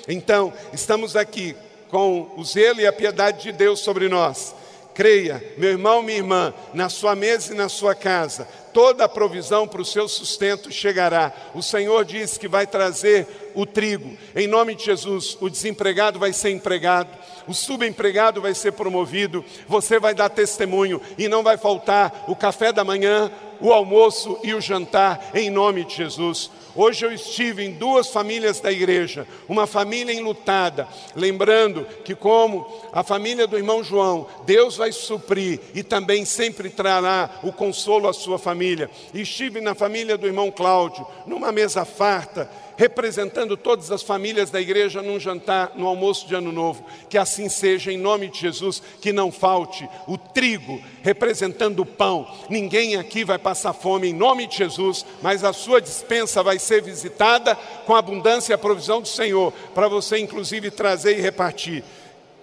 Então, 0.06 0.52
estamos 0.72 1.16
aqui 1.16 1.56
com 1.88 2.32
o 2.36 2.44
zelo 2.44 2.80
e 2.80 2.86
a 2.86 2.92
piedade 2.92 3.42
de 3.42 3.52
Deus 3.52 3.80
sobre 3.80 4.08
nós. 4.08 4.54
Creia, 4.94 5.42
meu 5.56 5.70
irmão, 5.70 6.02
minha 6.02 6.18
irmã, 6.18 6.52
na 6.74 6.88
sua 6.88 7.14
mesa 7.14 7.54
e 7.54 7.56
na 7.56 7.68
sua 7.68 7.94
casa, 7.94 8.48
toda 8.72 9.04
a 9.04 9.08
provisão 9.08 9.66
para 9.66 9.80
o 9.80 9.84
seu 9.84 10.08
sustento 10.08 10.72
chegará. 10.72 11.32
O 11.54 11.62
Senhor 11.62 12.04
diz 12.04 12.36
que 12.36 12.48
vai 12.48 12.66
trazer 12.66 13.47
o 13.54 13.66
trigo. 13.66 14.16
Em 14.34 14.46
nome 14.46 14.74
de 14.74 14.84
Jesus, 14.84 15.36
o 15.40 15.48
desempregado 15.48 16.18
vai 16.18 16.32
ser 16.32 16.50
empregado 16.50 17.08
o 17.48 17.54
subempregado 17.54 18.42
vai 18.42 18.54
ser 18.54 18.72
promovido, 18.72 19.42
você 19.66 19.98
vai 19.98 20.14
dar 20.14 20.28
testemunho 20.28 21.00
e 21.16 21.28
não 21.28 21.42
vai 21.42 21.56
faltar 21.56 22.26
o 22.28 22.36
café 22.36 22.72
da 22.72 22.84
manhã, 22.84 23.32
o 23.60 23.72
almoço 23.72 24.38
e 24.44 24.54
o 24.54 24.60
jantar, 24.60 25.30
em 25.34 25.50
nome 25.50 25.84
de 25.84 25.96
Jesus. 25.96 26.50
Hoje 26.76 27.04
eu 27.04 27.10
estive 27.10 27.64
em 27.64 27.72
duas 27.72 28.08
famílias 28.08 28.60
da 28.60 28.70
igreja, 28.70 29.26
uma 29.48 29.66
família 29.66 30.12
enlutada, 30.12 30.86
lembrando 31.16 31.84
que, 32.04 32.14
como 32.14 32.70
a 32.92 33.02
família 33.02 33.48
do 33.48 33.56
irmão 33.56 33.82
João, 33.82 34.28
Deus 34.44 34.76
vai 34.76 34.92
suprir 34.92 35.58
e 35.74 35.82
também 35.82 36.24
sempre 36.24 36.70
trará 36.70 37.30
o 37.42 37.50
consolo 37.50 38.06
à 38.06 38.12
sua 38.12 38.38
família. 38.38 38.88
Estive 39.12 39.60
na 39.60 39.74
família 39.74 40.16
do 40.16 40.26
irmão 40.26 40.52
Cláudio, 40.52 41.04
numa 41.26 41.50
mesa 41.50 41.84
farta, 41.84 42.48
representando 42.78 43.56
todas 43.56 43.90
as 43.90 44.04
famílias 44.04 44.50
da 44.50 44.60
igreja 44.60 45.02
num 45.02 45.18
jantar, 45.18 45.72
no 45.74 45.88
almoço 45.88 46.28
de 46.28 46.34
ano 46.36 46.52
novo. 46.52 46.86
Que 47.10 47.18
assim 47.18 47.48
seja, 47.48 47.92
em 47.92 47.98
nome 47.98 48.28
de 48.28 48.38
Jesus, 48.38 48.80
que 49.00 49.12
não 49.12 49.32
falte 49.32 49.86
o 50.06 50.16
trigo 50.16 50.80
representando 51.02 51.80
o 51.80 51.86
pão. 51.86 52.24
Ninguém 52.48 52.94
aqui 52.94 53.24
vai 53.24 53.36
passar 53.36 53.72
fome 53.72 54.10
em 54.10 54.14
nome 54.14 54.46
de 54.46 54.58
Jesus, 54.58 55.04
mas 55.20 55.42
a 55.42 55.52
sua 55.52 55.80
dispensa 55.80 56.40
vai 56.40 56.60
ser 56.60 56.80
visitada 56.80 57.56
com 57.84 57.96
a 57.96 57.98
abundância 57.98 58.52
e 58.52 58.54
a 58.54 58.58
provisão 58.58 59.02
do 59.02 59.08
Senhor, 59.08 59.52
para 59.74 59.88
você 59.88 60.16
inclusive 60.16 60.70
trazer 60.70 61.18
e 61.18 61.20
repartir. 61.20 61.82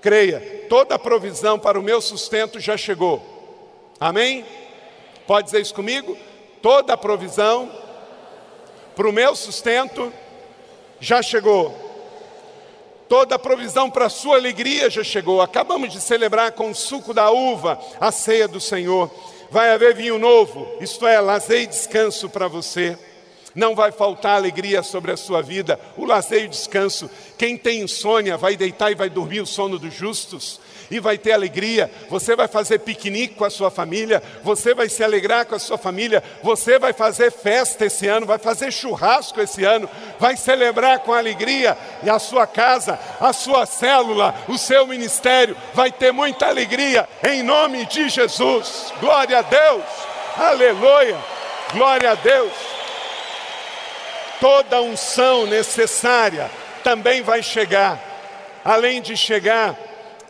Creia, 0.02 0.66
toda 0.68 0.96
a 0.96 1.00
provisão 1.00 1.58
para 1.58 1.80
o 1.80 1.84
meu 1.84 2.02
sustento 2.02 2.60
já 2.60 2.76
chegou. 2.76 3.24
Amém? 3.98 4.44
Pode 5.26 5.46
dizer 5.46 5.62
isso 5.62 5.74
comigo? 5.74 6.18
Toda 6.62 6.94
a 6.94 6.98
provisão 6.98 7.72
para 8.98 9.08
o 9.08 9.14
meu 9.14 9.34
sustento 9.34 10.12
já 11.06 11.22
chegou. 11.22 11.72
Toda 13.08 13.36
a 13.36 13.40
provisão 13.40 13.92
para 13.92 14.08
a 14.08 14.10
sua 14.10 14.38
alegria 14.38 14.90
já 14.90 15.04
chegou. 15.04 15.40
Acabamos 15.40 15.94
de 15.94 16.02
celebrar 16.02 16.54
com 16.54 16.72
o 16.72 16.76
suco 16.76 17.14
da 17.14 17.30
uva 17.30 17.80
a 18.00 18.12
ceia 18.12 18.48
do 18.48 18.60
Senhor. 18.60 19.12
Vai 19.52 19.72
haver 19.72 19.94
vinho 19.94 20.18
novo, 20.18 20.68
isto 20.82 21.06
é, 21.06 21.20
lazer 21.20 21.62
e 21.62 21.68
descanso 21.68 22.28
para 22.28 22.48
você. 22.48 22.98
Não 23.54 23.76
vai 23.76 23.92
faltar 23.92 24.36
alegria 24.36 24.82
sobre 24.82 25.12
a 25.12 25.18
sua 25.18 25.44
vida, 25.44 25.80
o 25.96 26.06
lazer 26.06 26.42
e 26.42 26.48
o 26.48 26.50
descanso. 26.50 27.08
Quem 27.38 27.56
tem 27.56 27.82
insônia 27.82 28.36
vai 28.36 28.58
deitar 28.58 28.92
e 28.92 28.96
vai 28.96 29.10
dormir 29.10 29.42
o 29.42 29.46
sono 29.46 29.78
dos 29.78 29.94
justos 29.94 30.60
e 30.90 31.00
vai 31.00 31.18
ter 31.18 31.32
alegria. 31.32 31.90
Você 32.10 32.36
vai 32.36 32.48
fazer 32.48 32.80
piquenique 32.80 33.36
com 33.36 33.46
a 33.46 33.50
sua 33.50 33.72
família, 33.72 34.22
você 34.44 34.74
vai 34.74 34.90
se 34.90 35.04
alegrar 35.04 35.46
com 35.46 35.56
a 35.56 35.60
sua 35.60 35.78
família, 35.78 36.24
você 36.44 36.78
vai 36.80 36.94
fazer 36.94 37.32
festa 37.32 37.86
esse 37.86 38.08
ano, 38.08 38.26
vai 38.26 38.38
fazer 38.38 38.72
churrasco 38.72 39.42
esse 39.42 39.64
ano, 39.64 39.90
vai 40.20 40.38
celebrar 40.38 41.00
com 41.00 41.14
alegria 41.14 41.78
e 42.04 42.10
a 42.10 42.20
sua 42.20 42.48
casa, 42.48 43.00
a 43.20 43.34
sua 43.34 43.66
célula, 43.66 44.36
o 44.48 44.58
seu 44.58 44.88
ministério 44.88 45.56
vai 45.74 45.92
ter 45.92 46.12
muita 46.12 46.48
alegria 46.48 47.08
em 47.24 47.44
nome 47.44 47.86
de 47.86 48.10
Jesus. 48.10 48.94
Glória 49.00 49.40
a 49.40 49.42
Deus. 49.42 49.84
Aleluia. 50.38 51.18
Glória 51.74 52.12
a 52.12 52.16
Deus. 52.16 52.52
Toda 54.40 54.82
unção 54.82 55.46
necessária 55.46 56.50
também 56.84 57.22
vai 57.22 57.42
chegar. 57.42 58.00
Além 58.64 59.02
de 59.02 59.16
chegar, 59.16 59.76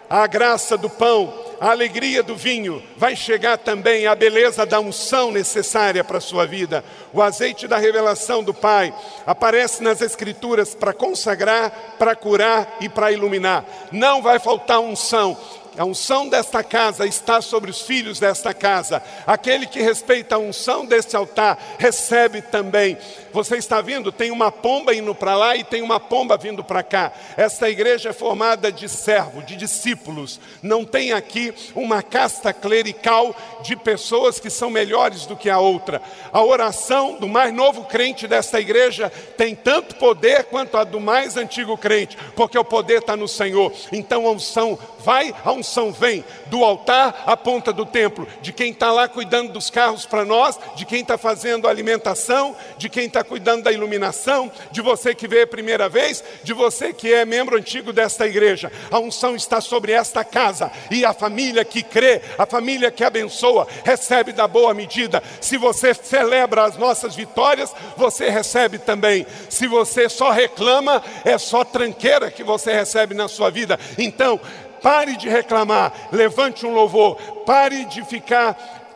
a 0.09 0.27
graça 0.27 0.77
do 0.77 0.89
pão, 0.89 1.33
a 1.59 1.71
alegria 1.71 2.21
do 2.21 2.35
vinho, 2.35 2.83
vai 2.97 3.15
chegar 3.15 3.57
também 3.57 4.07
a 4.07 4.15
beleza 4.15 4.65
da 4.65 4.79
unção 4.79 5.31
necessária 5.31 6.03
para 6.03 6.17
a 6.17 6.21
sua 6.21 6.45
vida. 6.45 6.83
O 7.13 7.21
azeite 7.21 7.67
da 7.67 7.77
revelação 7.77 8.43
do 8.43 8.53
Pai 8.53 8.93
aparece 9.25 9.81
nas 9.81 10.01
Escrituras 10.01 10.75
para 10.75 10.93
consagrar, 10.93 11.95
para 11.97 12.15
curar 12.15 12.77
e 12.81 12.89
para 12.89 13.11
iluminar. 13.11 13.65
Não 13.91 14.21
vai 14.21 14.39
faltar 14.39 14.79
unção 14.79 15.37
A 15.77 15.83
unção 15.83 16.29
desta 16.29 16.63
casa 16.63 17.05
está 17.05 17.41
sobre 17.41 17.69
os 17.69 17.81
filhos 17.81 18.17
desta 18.17 18.53
casa. 18.53 19.03
Aquele 19.27 19.65
que 19.65 19.81
respeita 19.81 20.35
a 20.35 20.39
unção 20.39 20.85
deste 20.85 21.17
altar 21.17 21.59
recebe 21.77 22.41
também. 22.41 22.97
Você 23.33 23.57
está 23.57 23.81
vendo? 23.81 24.09
Tem 24.09 24.31
uma 24.31 24.49
pomba 24.49 24.95
indo 24.95 25.13
para 25.13 25.35
lá 25.35 25.55
e 25.57 25.65
tem 25.65 25.81
uma 25.81 25.99
pomba 25.99 26.37
vindo 26.37 26.63
para 26.63 26.81
cá. 26.81 27.11
Esta 27.35 27.69
igreja 27.69 28.09
é 28.09 28.13
formada 28.13 28.71
de 28.71 28.87
servos, 28.87 29.45
de 29.45 29.57
discípulos. 29.57 30.39
Não 30.63 30.85
tem 30.85 31.11
aqui 31.11 31.53
uma 31.75 32.01
casta 32.01 32.53
clerical 32.53 33.35
de 33.61 33.75
pessoas 33.75 34.39
que 34.39 34.49
são 34.49 34.69
melhores 34.69 35.25
do 35.25 35.35
que 35.35 35.49
a 35.49 35.59
outra. 35.59 36.01
A 36.31 36.41
oração 36.41 37.17
do 37.19 37.27
mais 37.27 37.53
novo 37.53 37.83
crente 37.83 38.27
desta 38.27 38.61
igreja 38.61 39.11
tem 39.35 39.53
tanto 39.53 39.95
poder 39.95 40.45
quanto 40.45 40.77
a 40.77 40.85
do 40.85 41.01
mais 41.01 41.35
antigo 41.35 41.77
crente, 41.77 42.17
porque 42.33 42.57
o 42.57 42.63
poder 42.63 42.99
está 42.99 43.17
no 43.17 43.27
Senhor. 43.27 43.73
Então 43.91 44.25
a 44.25 44.31
unção 44.31 44.79
vai, 44.99 45.35
a 45.43 45.51
unção 45.51 45.64
vem 45.91 46.23
do 46.47 46.63
altar 46.63 47.23
à 47.25 47.35
ponta 47.35 47.71
do 47.71 47.85
templo, 47.85 48.27
de 48.41 48.51
quem 48.51 48.71
está 48.71 48.91
lá 48.91 49.07
cuidando 49.07 49.51
dos 49.51 49.69
carros 49.69 50.05
para 50.05 50.25
nós, 50.25 50.59
de 50.75 50.85
quem 50.85 51.01
está 51.01 51.17
fazendo 51.17 51.67
a 51.67 51.69
alimentação, 51.69 52.55
de 52.77 52.89
quem 52.89 53.05
está 53.05 53.23
cuidando 53.23 53.63
da 53.63 53.71
iluminação, 53.71 54.51
de 54.71 54.81
você 54.81 55.13
que 55.13 55.27
veio 55.27 55.43
a 55.43 55.47
primeira 55.47 55.89
vez, 55.89 56.23
de 56.43 56.53
você 56.53 56.93
que 56.93 57.13
é 57.13 57.25
membro 57.25 57.57
antigo 57.57 57.91
desta 57.91 58.25
igreja. 58.25 58.71
A 58.91 58.99
unção 58.99 59.35
está 59.35 59.61
sobre 59.61 59.91
esta 59.91 60.23
casa 60.23 60.71
e 60.91 61.05
a 61.05 61.13
família 61.13 61.65
que 61.65 61.83
crê, 61.83 62.21
a 62.37 62.45
família 62.45 62.91
que 62.91 63.03
abençoa, 63.03 63.67
recebe 63.83 64.31
da 64.31 64.47
boa 64.47 64.73
medida. 64.73 65.21
Se 65.41 65.57
você 65.57 65.93
celebra 65.93 66.63
as 66.63 66.77
nossas 66.77 67.15
vitórias, 67.15 67.73
você 67.95 68.29
recebe 68.29 68.77
também. 68.77 69.25
Se 69.49 69.67
você 69.67 70.09
só 70.09 70.31
reclama, 70.31 71.01
é 71.23 71.37
só 71.37 71.63
tranqueira 71.63 72.31
que 72.31 72.43
você 72.43 72.73
recebe 72.73 73.13
na 73.13 73.27
sua 73.27 73.49
vida. 73.49 73.79
Então, 73.97 74.39
pare 74.81 75.17
de 75.17 75.29
reclamar, 75.29 75.91
levante 76.11 76.65
um 76.65 76.73
louvor, 76.73 77.15
pare 77.45 77.85
de 77.85 78.03
ficar 78.05 78.55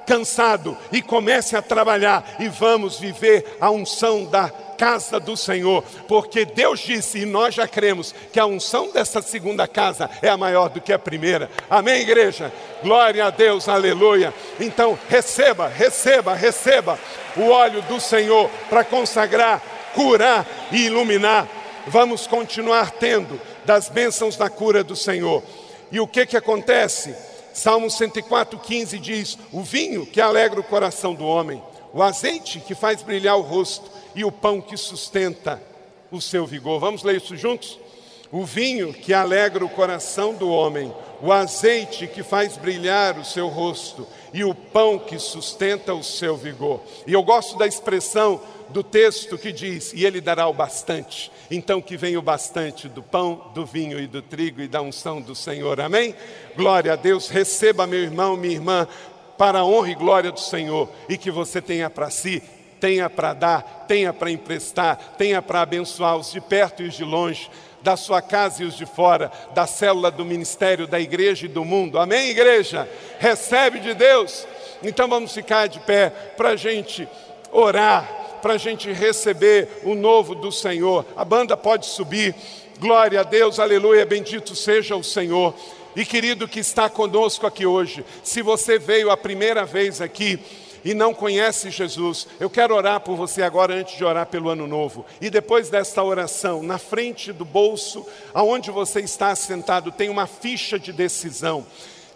cansado 0.10 0.76
e 0.92 1.04
comece 1.04 1.56
a 1.56 1.62
trabalhar 1.62 2.38
e 2.40 2.48
vamos 2.48 3.00
viver 3.00 3.58
a 3.62 3.70
unção 3.70 4.26
da 4.26 4.50
casa 4.76 5.20
do 5.20 5.38
Senhor, 5.38 5.84
porque 6.08 6.46
Deus 6.46 6.80
disse 6.80 7.20
e 7.20 7.26
nós 7.26 7.54
já 7.54 7.68
cremos 7.68 8.16
que 8.32 8.40
a 8.40 8.46
unção 8.46 8.92
dessa 8.92 9.22
segunda 9.22 9.68
casa 9.68 10.10
é 10.22 10.30
a 10.30 10.38
maior 10.38 10.70
do 10.70 10.82
que 10.82 10.94
a 10.94 10.98
primeira. 10.98 11.52
Amém, 11.70 12.02
igreja? 12.02 12.52
Glória 12.82 13.26
a 13.26 13.30
Deus, 13.30 13.68
aleluia. 13.68 14.34
Então, 14.60 14.98
receba, 15.10 15.68
receba, 15.68 16.34
receba 16.34 16.98
o 17.36 17.50
óleo 17.50 17.82
do 17.84 18.00
Senhor 18.00 18.50
para 18.70 18.86
consagrar, 18.86 19.62
curar 19.94 20.48
e 20.72 20.86
iluminar. 20.86 21.46
Vamos 21.86 22.26
continuar 22.26 22.92
tendo 22.92 23.40
das 23.66 23.90
bênçãos 23.90 24.38
da 24.38 24.50
cura 24.50 24.84
do 24.84 24.96
Senhor. 24.96 25.44
E 25.92 26.00
o 26.00 26.08
que 26.08 26.26
que 26.26 26.38
acontece? 26.38 27.16
Salmo 27.54 27.88
104,15 27.88 29.00
diz: 29.00 29.38
O 29.52 29.62
vinho 29.62 30.06
que 30.06 30.22
alegra 30.22 30.60
o 30.60 30.64
coração 30.64 31.14
do 31.14 31.26
homem, 31.26 31.62
o 31.94 32.02
azeite 32.02 32.60
que 32.60 32.76
faz 32.76 33.02
brilhar 33.02 33.38
o 33.38 33.42
rosto 33.42 33.90
e 34.16 34.24
o 34.24 34.32
pão 34.32 34.62
que 34.62 34.78
sustenta 34.78 35.62
o 36.12 36.22
seu 36.22 36.46
vigor. 36.46 36.80
Vamos 36.80 37.04
ler 37.04 37.18
isso 37.18 37.36
juntos? 37.36 37.80
O 38.32 38.46
vinho 38.46 38.94
que 38.94 39.14
alegra 39.14 39.66
o 39.66 39.70
coração 39.70 40.34
do 40.36 40.50
homem, 40.50 40.94
o 41.22 41.32
azeite 41.32 42.06
que 42.06 42.22
faz 42.22 42.58
brilhar 42.58 43.18
o 43.18 43.26
seu 43.26 43.48
rosto 43.48 44.08
e 44.34 44.44
o 44.44 44.54
pão 44.54 45.00
que 45.00 45.18
sustenta 45.20 45.94
o 45.94 46.04
seu 46.04 46.36
vigor. 46.36 46.82
E 47.06 47.14
eu 47.14 47.24
gosto 47.24 47.58
da 47.58 47.68
expressão 47.68 48.42
do 48.70 48.84
texto 48.84 49.38
que 49.38 49.52
diz: 49.52 49.94
E 49.94 50.06
ele 50.06 50.22
dará 50.22 50.48
o 50.48 50.54
bastante. 50.54 51.32
Então 51.50 51.82
que 51.82 51.98
venha 51.98 52.20
o 52.20 52.22
bastante 52.22 52.88
do 52.88 53.02
pão, 53.02 53.52
do 53.54 53.66
vinho 53.66 54.00
e 54.00 54.08
do 54.08 54.22
trigo 54.22 54.62
e 54.62 54.68
da 54.68 54.82
unção 54.82 55.20
do 55.22 55.36
Senhor. 55.36 55.82
Amém? 55.82 56.16
Glória 56.56 56.94
a 56.94 56.96
Deus. 56.96 57.30
Receba, 57.30 57.88
meu 57.88 58.00
irmão, 58.00 58.38
minha 58.38 58.54
irmã, 58.54 58.88
para 59.38 59.60
a 59.60 59.66
honra 59.66 59.90
e 59.90 59.96
glória 59.96 60.32
do 60.32 60.40
Senhor 60.40 60.90
e 61.08 61.18
que 61.18 61.32
você 61.32 61.62
tenha 61.62 61.90
para 61.90 62.10
si 62.10 62.42
tenha 62.80 63.10
para 63.10 63.34
dar, 63.34 63.86
tenha 63.88 64.14
para 64.14 64.32
emprestar, 64.32 65.16
tenha 65.18 65.42
para 65.42 65.62
abençoar 65.62 66.16
os 66.16 66.32
de 66.32 66.40
perto 66.40 66.82
e 66.82 66.88
os 66.88 66.96
de 66.96 67.04
longe, 67.04 67.52
da 67.82 67.96
sua 67.96 68.22
casa 68.22 68.64
e 68.64 68.66
os 68.66 68.76
de 68.76 68.86
fora, 68.86 69.32
da 69.54 69.66
célula 69.66 70.12
do 70.12 70.26
ministério, 70.26 70.88
da 70.88 71.00
igreja 71.00 71.46
e 71.46 71.50
do 71.50 71.64
mundo. 71.64 71.98
Amém, 71.98 72.30
igreja? 72.30 72.90
Recebe 73.20 73.80
de 73.80 73.94
Deus. 73.94 74.46
Então 74.84 75.08
vamos 75.08 75.34
ficar 75.34 75.68
de 75.68 75.80
pé 75.80 76.10
para 76.36 76.50
a 76.50 76.56
gente 76.56 77.08
orar 77.52 78.20
para 78.42 78.54
a 78.54 78.58
gente 78.58 78.92
receber 78.92 79.82
o 79.84 79.94
novo 79.96 80.34
do 80.34 80.52
Senhor. 80.52 81.06
A 81.16 81.24
banda 81.24 81.56
pode 81.56 81.86
subir. 81.86 82.34
Glória 82.80 83.20
a 83.20 83.24
Deus, 83.24 83.60
aleluia, 83.60 84.06
bendito 84.06 84.56
seja 84.56 84.96
o 84.96 85.04
Senhor. 85.04 85.54
E 85.96 86.06
querido 86.06 86.48
que 86.48 86.60
está 86.60 86.90
conosco 86.90 87.46
aqui 87.46 87.66
hoje, 87.66 88.06
se 88.24 88.42
você 88.42 88.80
veio 88.80 89.12
a 89.12 89.18
primeira 89.18 89.66
vez 89.66 90.00
aqui, 90.00 90.40
e 90.84 90.94
não 90.94 91.14
conhece 91.14 91.70
Jesus, 91.70 92.28
eu 92.40 92.50
quero 92.50 92.76
orar 92.76 93.00
por 93.02 93.16
você 93.16 93.42
agora 93.42 93.74
antes 93.74 93.98
de 93.98 94.04
orar 94.04 94.26
pelo 94.26 94.50
ano 94.50 94.68
novo. 94.68 95.06
E 95.20 95.30
depois 95.30 95.70
desta 95.70 96.04
oração, 96.04 96.64
na 96.64 96.78
frente 96.78 97.32
do 97.34 97.46
bolso, 97.46 98.06
aonde 98.34 98.72
você 98.72 99.02
está 99.02 99.36
sentado, 99.36 99.92
tem 99.92 100.10
uma 100.10 100.28
ficha 100.28 100.80
de 100.80 100.94
decisão. 100.94 101.66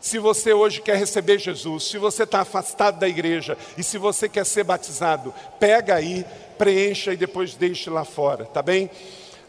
Se 0.02 0.20
você 0.20 0.52
hoje 0.52 0.82
quer 0.82 0.98
receber 0.98 1.40
Jesus, 1.40 1.86
se 1.86 1.98
você 1.98 2.24
está 2.24 2.42
afastado 2.42 3.00
da 3.00 3.08
igreja 3.08 3.58
e 3.78 3.84
se 3.84 3.98
você 3.98 4.28
quer 4.28 4.46
ser 4.46 4.66
batizado, 4.66 5.34
pega 5.60 5.96
aí, 5.96 6.26
preencha 6.58 7.14
e 7.14 7.18
depois 7.18 7.56
deixe 7.56 7.90
lá 7.90 8.04
fora, 8.04 8.46
tá 8.46 8.62
bem? 8.62 8.90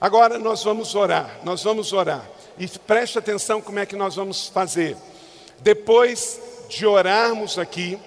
Agora 0.00 0.38
nós 0.38 0.62
vamos 0.62 0.94
orar, 0.94 1.40
nós 1.42 1.62
vamos 1.62 1.92
orar. 1.92 2.24
E 2.56 2.68
preste 2.68 3.18
atenção 3.18 3.60
como 3.60 3.80
é 3.80 3.86
que 3.86 3.96
nós 3.96 4.14
vamos 4.14 4.46
fazer. 4.48 4.96
Depois 5.60 6.40
de 6.68 6.86
orarmos 6.86 7.58
aqui, 7.58 7.98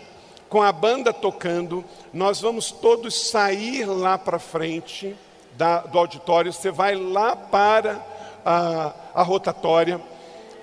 com 0.49 0.61
a 0.61 0.71
banda 0.71 1.13
tocando, 1.13 1.83
nós 2.13 2.39
vamos 2.39 2.71
todos 2.71 3.29
sair 3.29 3.85
lá 3.85 4.17
para 4.17 4.39
frente 4.39 5.15
da, 5.57 5.79
do 5.81 5.97
auditório. 5.97 6.53
Você 6.53 6.71
vai 6.71 6.95
lá 6.95 7.35
para 7.35 7.99
a, 8.45 8.93
a 9.13 9.23
rotatória 9.23 10.01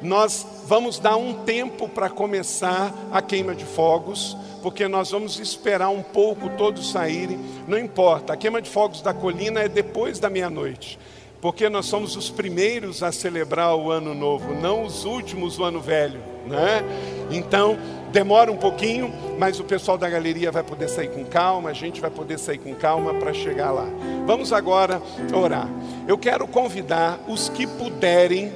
nós 0.04 0.46
vamos 0.66 0.98
dar 0.98 1.16
um 1.16 1.44
tempo 1.44 1.88
para 1.88 2.10
começar 2.10 2.92
a 3.10 3.22
queima 3.22 3.54
de 3.54 3.64
fogos, 3.64 4.36
porque 4.62 4.86
nós 4.88 5.10
vamos 5.10 5.38
esperar 5.38 5.88
um 5.88 6.02
pouco 6.02 6.50
todos 6.50 6.90
saírem. 6.90 7.38
Não 7.66 7.78
importa, 7.78 8.32
a 8.32 8.36
queima 8.36 8.60
de 8.60 8.68
fogos 8.68 9.00
da 9.00 9.14
colina 9.14 9.60
é 9.60 9.68
depois 9.68 10.18
da 10.18 10.28
meia-noite, 10.28 10.98
porque 11.44 11.68
nós 11.68 11.85
somos 11.85 12.16
os 12.16 12.30
primeiros 12.30 13.02
a 13.02 13.12
celebrar 13.12 13.76
o 13.76 13.90
ano 13.90 14.14
novo, 14.14 14.54
não 14.54 14.83
os 14.83 15.04
últimos 15.04 15.59
o 15.59 15.64
ano 15.64 15.78
velho, 15.78 16.18
né? 16.46 16.83
Então, 17.30 17.76
demora 18.11 18.50
um 18.50 18.57
pouquinho, 18.57 19.12
mas 19.38 19.61
o 19.61 19.64
pessoal 19.64 19.98
da 19.98 20.09
galeria 20.09 20.50
vai 20.50 20.62
poder 20.62 20.88
sair 20.88 21.09
com 21.09 21.22
calma, 21.22 21.68
a 21.68 21.74
gente 21.74 22.00
vai 22.00 22.11
poder 22.11 22.38
sair 22.38 22.57
com 22.57 22.74
calma 22.74 23.12
para 23.12 23.35
chegar 23.35 23.72
lá. 23.72 23.87
Vamos 24.24 24.54
agora 24.54 25.02
orar. 25.35 25.68
Eu 26.09 26.16
quero 26.16 26.48
convidar 26.48 27.20
os 27.28 27.50
que 27.50 27.66
puderem 27.66 28.50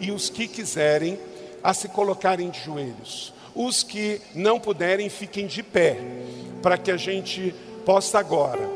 e 0.00 0.10
os 0.10 0.28
que 0.28 0.48
quiserem 0.48 1.16
a 1.62 1.72
se 1.72 1.88
colocarem 1.88 2.50
de 2.50 2.58
joelhos. 2.64 3.32
Os 3.54 3.84
que 3.84 4.20
não 4.34 4.58
puderem, 4.58 5.08
fiquem 5.08 5.46
de 5.46 5.62
pé, 5.62 5.98
para 6.60 6.76
que 6.76 6.90
a 6.90 6.96
gente 6.96 7.54
possa 7.86 8.18
agora, 8.18 8.68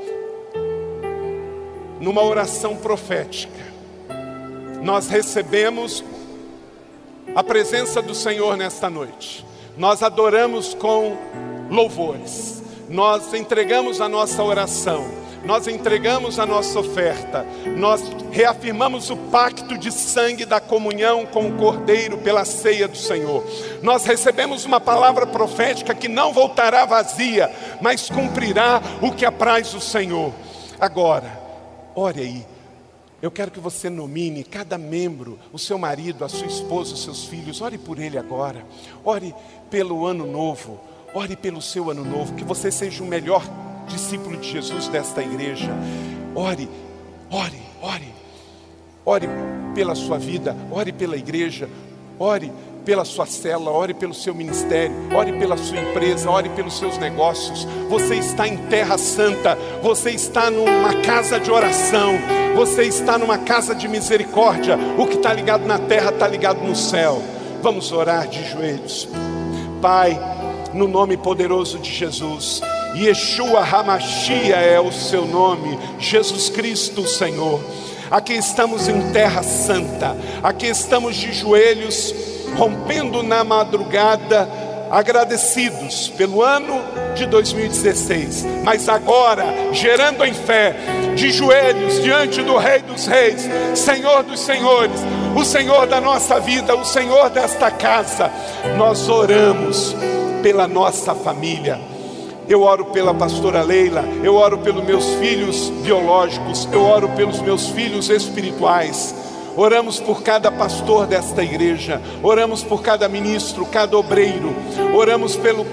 numa 2.00 2.22
oração 2.22 2.76
profética, 2.76 3.66
nós 4.82 5.08
recebemos 5.08 6.04
a 7.34 7.42
presença 7.42 8.00
do 8.00 8.14
Senhor 8.14 8.56
nesta 8.56 8.88
noite. 8.88 9.44
Nós 9.76 10.02
adoramos 10.02 10.74
com 10.74 11.16
louvores. 11.70 12.62
Nós 12.88 13.34
entregamos 13.34 14.00
a 14.00 14.08
nossa 14.08 14.42
oração 14.42 15.18
nós 15.44 15.66
entregamos 15.68 16.38
a 16.38 16.46
nossa 16.46 16.78
oferta, 16.80 17.46
nós 17.76 18.02
reafirmamos 18.30 19.08
o 19.08 19.16
pacto 19.16 19.78
de 19.78 19.92
sangue 19.92 20.44
da 20.44 20.61
comunhão 20.61 21.24
com 21.26 21.48
o 21.48 21.56
Cordeiro 21.56 22.18
pela 22.18 22.44
ceia 22.44 22.88
do 22.88 22.96
Senhor. 22.96 23.44
Nós 23.82 24.04
recebemos 24.04 24.64
uma 24.64 24.80
palavra 24.80 25.26
profética 25.26 25.94
que 25.94 26.08
não 26.08 26.32
voltará 26.32 26.84
vazia, 26.84 27.50
mas 27.80 28.11
cumprirá 28.11 28.82
o 29.00 29.12
que 29.12 29.24
apraz 29.24 29.72
o 29.74 29.80
Senhor. 29.80 30.32
Agora, 30.80 31.47
ore 31.98 32.20
aí. 32.20 32.46
Eu 33.20 33.30
quero 33.30 33.50
que 33.50 33.58
você 33.58 33.90
nomine 33.90 34.44
cada 34.44 34.78
membro, 34.78 35.38
o 35.52 35.58
seu 35.58 35.76
marido, 35.76 36.24
a 36.24 36.28
sua 36.28 36.46
esposa, 36.46 36.94
os 36.94 37.02
seus 37.02 37.24
filhos. 37.24 37.61
Ore 37.61 37.76
por 37.76 37.98
ele 37.98 38.16
agora. 38.16 38.64
Ore 39.04 39.34
pelo 39.68 40.06
ano 40.06 40.24
novo. 40.24 40.78
Ore 41.12 41.34
pelo 41.34 41.61
seu 41.61 41.90
ano 41.90 42.04
novo. 42.04 42.34
Que 42.34 42.44
você 42.44 42.70
seja 42.70 43.02
o 43.02 43.06
melhor 43.06 43.42
discípulo 43.88 44.37
de 44.37 44.48
Jesus 44.48 44.87
desta 44.87 45.20
igreja. 45.20 45.70
Ore, 46.34 46.68
ore, 47.30 47.61
ore. 47.82 48.14
Ore 49.04 49.26
pela 49.74 49.94
sua 49.94 50.18
vida, 50.18 50.54
ore 50.70 50.92
pela 50.92 51.16
igreja, 51.16 51.68
ore 52.18 52.52
pela 52.88 53.05
sua 53.05 53.27
cela, 53.27 53.70
ore 53.70 53.92
pelo 53.92 54.14
seu 54.14 54.35
ministério, 54.35 54.96
ore 55.14 55.35
pela 55.35 55.59
sua 55.59 55.77
empresa, 55.77 56.31
ore 56.31 56.48
pelos 56.48 56.79
seus 56.79 56.96
negócios. 56.96 57.68
Você 57.87 58.14
está 58.14 58.48
em 58.48 58.57
terra 58.57 58.96
santa, 58.96 59.59
você 59.83 60.12
está 60.12 60.51
numa 60.51 60.94
casa 61.03 61.38
de 61.38 61.51
oração, 61.51 62.14
você 62.57 62.85
está 62.85 63.18
numa 63.18 63.37
casa 63.37 63.74
de 63.74 63.87
misericórdia. 63.87 64.79
O 64.96 65.07
que 65.07 65.16
está 65.16 65.35
ligado 65.35 65.66
na 65.66 65.79
terra 65.79 66.09
está 66.09 66.27
ligado 66.27 66.62
no 66.62 66.74
céu. 66.74 67.22
Vamos 67.61 67.92
orar 67.92 68.27
de 68.27 68.42
joelhos. 68.48 69.07
Pai, 69.83 70.18
no 70.72 70.88
nome 70.88 71.18
poderoso 71.18 71.79
de 71.79 71.92
Jesus, 71.92 72.62
Yeshua 72.96 73.61
Hamashia 73.70 74.57
é 74.57 74.81
o 74.81 74.90
seu 74.90 75.27
nome, 75.27 75.79
Jesus 75.98 76.48
Cristo, 76.48 77.07
Senhor. 77.07 77.61
Aqui 78.11 78.33
estamos 78.33 78.88
em 78.88 79.12
terra 79.12 79.42
santa, 79.42 80.16
aqui 80.42 80.68
estamos 80.68 81.14
de 81.16 81.31
joelhos, 81.35 82.38
rompendo 82.56 83.22
na 83.22 83.44
madrugada, 83.44 84.48
agradecidos 84.90 86.08
pelo 86.08 86.42
ano 86.42 86.80
de 87.14 87.26
2016, 87.26 88.46
mas 88.64 88.88
agora 88.88 89.44
gerando 89.72 90.24
em 90.24 90.32
fé, 90.32 90.74
de 91.14 91.30
joelhos 91.30 92.02
diante 92.02 92.42
do 92.42 92.56
Rei 92.56 92.80
dos 92.80 93.06
Reis, 93.06 93.48
Senhor 93.74 94.22
dos 94.22 94.40
Senhores, 94.40 95.00
o 95.37 95.44
Senhor 95.44 95.87
da 95.87 96.00
nossa 96.00 96.40
vida, 96.40 96.74
o 96.76 96.84
Senhor 96.84 97.28
desta 97.28 97.70
casa, 97.70 98.30
nós 98.76 99.08
oramos 99.08 99.94
pela 100.42 100.66
nossa 100.66 101.14
família 101.14 101.78
eu 102.48 102.62
oro 102.62 102.87
pela 102.87 103.12
pastora 103.12 103.62
Leila, 103.62 104.02
eu 104.24 104.34
oro 104.34 104.56
pelos 104.58 104.82
meus 104.82 105.04
filhos 105.16 105.68
biológicos, 105.82 106.66
eu 106.72 106.82
oro 106.82 107.11
pelos 107.11 107.40
meus 107.42 107.68
filhos 107.68 108.08
espirituais. 108.08 109.14
Oramos 109.61 109.99
por 109.99 110.23
cada 110.23 110.53
pastor 110.53 111.09
desta 111.09 111.42
igreja, 111.42 112.01
oramos 112.23 112.62
por 112.62 112.81
cada 112.81 113.09
ministro, 113.09 113.66
cada 113.66 113.97
obreiro, 113.97 114.55
oramos 114.94 115.35
pelos 115.35 115.66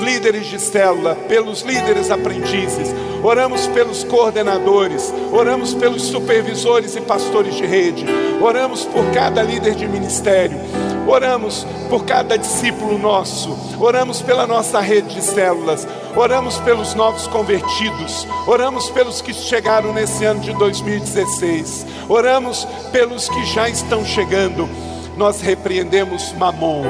líderes 0.00 0.48
de 0.48 0.60
célula, 0.60 1.16
pelos 1.26 1.62
líderes 1.64 2.12
aprendizes, 2.12 2.94
oramos 3.20 3.66
pelos 3.66 4.04
coordenadores, 4.04 5.12
oramos 5.32 5.74
pelos 5.74 6.02
supervisores 6.02 6.94
e 6.94 7.00
pastores 7.00 7.56
de 7.56 7.66
rede, 7.66 8.04
oramos 8.40 8.84
por 8.84 9.10
cada 9.10 9.42
líder 9.42 9.74
de 9.74 9.88
ministério, 9.88 10.58
oramos 11.08 11.66
por 11.90 12.04
cada 12.04 12.38
discípulo 12.38 12.96
nosso, 12.96 13.58
oramos 13.80 14.22
pela 14.22 14.46
nossa 14.46 14.78
rede 14.78 15.16
de 15.16 15.20
células, 15.20 15.84
oramos 16.16 16.58
pelos 16.58 16.94
novos 16.94 17.26
convertidos, 17.26 18.26
oramos 18.46 18.90
pelos 18.90 19.20
que 19.20 19.32
chegaram 19.32 19.92
nesse 19.92 20.24
ano 20.24 20.40
de 20.40 20.52
2016, 20.54 21.86
oramos 22.08 22.66
pelos 22.90 23.28
que 23.28 23.44
já 23.46 23.68
estão 23.68 24.04
chegando. 24.04 24.68
Nós 25.16 25.42
repreendemos 25.42 26.32
Mamon, 26.32 26.84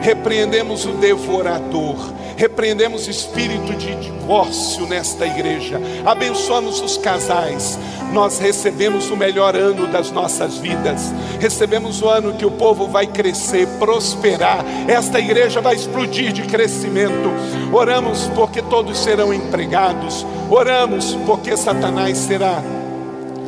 repreendemos 0.00 0.86
o 0.86 0.92
devorador, 0.92 1.96
repreendemos 2.36 3.08
espírito 3.08 3.74
de 3.74 3.96
divórcio 3.96 4.86
nesta 4.86 5.26
igreja, 5.26 5.80
abençoamos 6.04 6.80
os 6.80 6.96
casais. 6.96 7.78
Nós 8.12 8.38
recebemos 8.38 9.10
o 9.10 9.16
melhor 9.16 9.56
ano 9.56 9.88
das 9.88 10.12
nossas 10.12 10.56
vidas, 10.58 11.12
recebemos 11.40 12.00
o 12.00 12.08
ano 12.08 12.34
que 12.34 12.46
o 12.46 12.50
povo 12.52 12.86
vai 12.86 13.08
crescer, 13.08 13.66
prosperar, 13.80 14.64
esta 14.86 15.18
igreja 15.18 15.60
vai 15.60 15.74
explodir 15.74 16.32
de 16.32 16.42
crescimento. 16.42 17.28
Oramos 17.72 18.30
porque 18.36 18.62
todos 18.62 18.98
serão 18.98 19.34
empregados, 19.34 20.24
oramos 20.48 21.16
porque 21.26 21.56
Satanás 21.56 22.18
será 22.18 22.62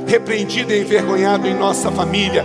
repreendido 0.04 0.72
e 0.72 0.80
envergonhado 0.80 1.46
em 1.46 1.54
nossa 1.54 1.92
família 1.92 2.44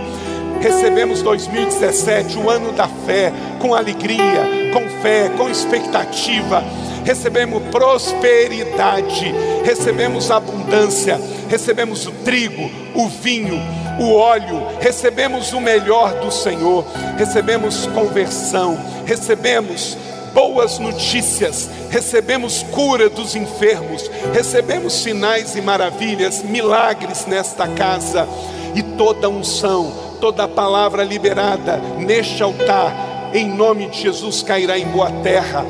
recebemos 0.62 1.22
2017, 1.22 2.38
o 2.38 2.48
ano 2.48 2.72
da 2.72 2.86
fé, 2.86 3.32
com 3.58 3.74
alegria, 3.74 4.70
com 4.72 4.88
fé, 5.02 5.28
com 5.36 5.50
expectativa. 5.50 6.62
Recebemos 7.04 7.64
prosperidade, 7.64 9.34
recebemos 9.64 10.30
abundância, 10.30 11.20
recebemos 11.48 12.06
o 12.06 12.12
trigo, 12.24 12.70
o 12.94 13.08
vinho, 13.08 13.60
o 13.98 14.14
óleo, 14.14 14.68
recebemos 14.80 15.52
o 15.52 15.60
melhor 15.60 16.14
do 16.20 16.30
Senhor, 16.30 16.86
recebemos 17.18 17.86
conversão, 17.86 18.78
recebemos 19.04 19.98
boas 20.32 20.78
notícias, 20.78 21.68
recebemos 21.90 22.62
cura 22.62 23.10
dos 23.10 23.34
enfermos, 23.34 24.08
recebemos 24.32 24.92
sinais 24.94 25.56
e 25.56 25.60
maravilhas, 25.60 26.40
milagres 26.42 27.26
nesta 27.26 27.66
casa 27.66 28.28
e 28.74 28.82
toda 28.82 29.28
unção, 29.28 30.11
toda 30.22 30.46
palavra 30.46 31.02
liberada 31.02 31.78
neste 31.98 32.44
altar, 32.44 33.32
em 33.34 33.44
nome 33.44 33.88
de 33.88 34.02
Jesus, 34.02 34.40
cairá 34.40 34.78
em 34.78 34.86
boa 34.86 35.10
terra. 35.10 35.66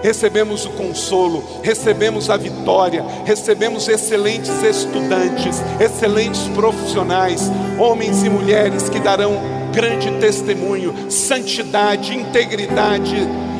Recebemos 0.00 0.64
o 0.66 0.70
consolo, 0.70 1.42
recebemos 1.64 2.30
a 2.30 2.36
vitória, 2.36 3.04
recebemos 3.24 3.88
excelentes 3.88 4.62
estudantes, 4.62 5.60
excelentes 5.80 6.42
profissionais, 6.54 7.50
homens 7.76 8.22
e 8.22 8.30
mulheres 8.30 8.88
que 8.88 9.00
darão 9.00 9.34
grande 9.72 10.12
testemunho, 10.20 11.10
santidade, 11.10 12.16
integridade. 12.16 13.16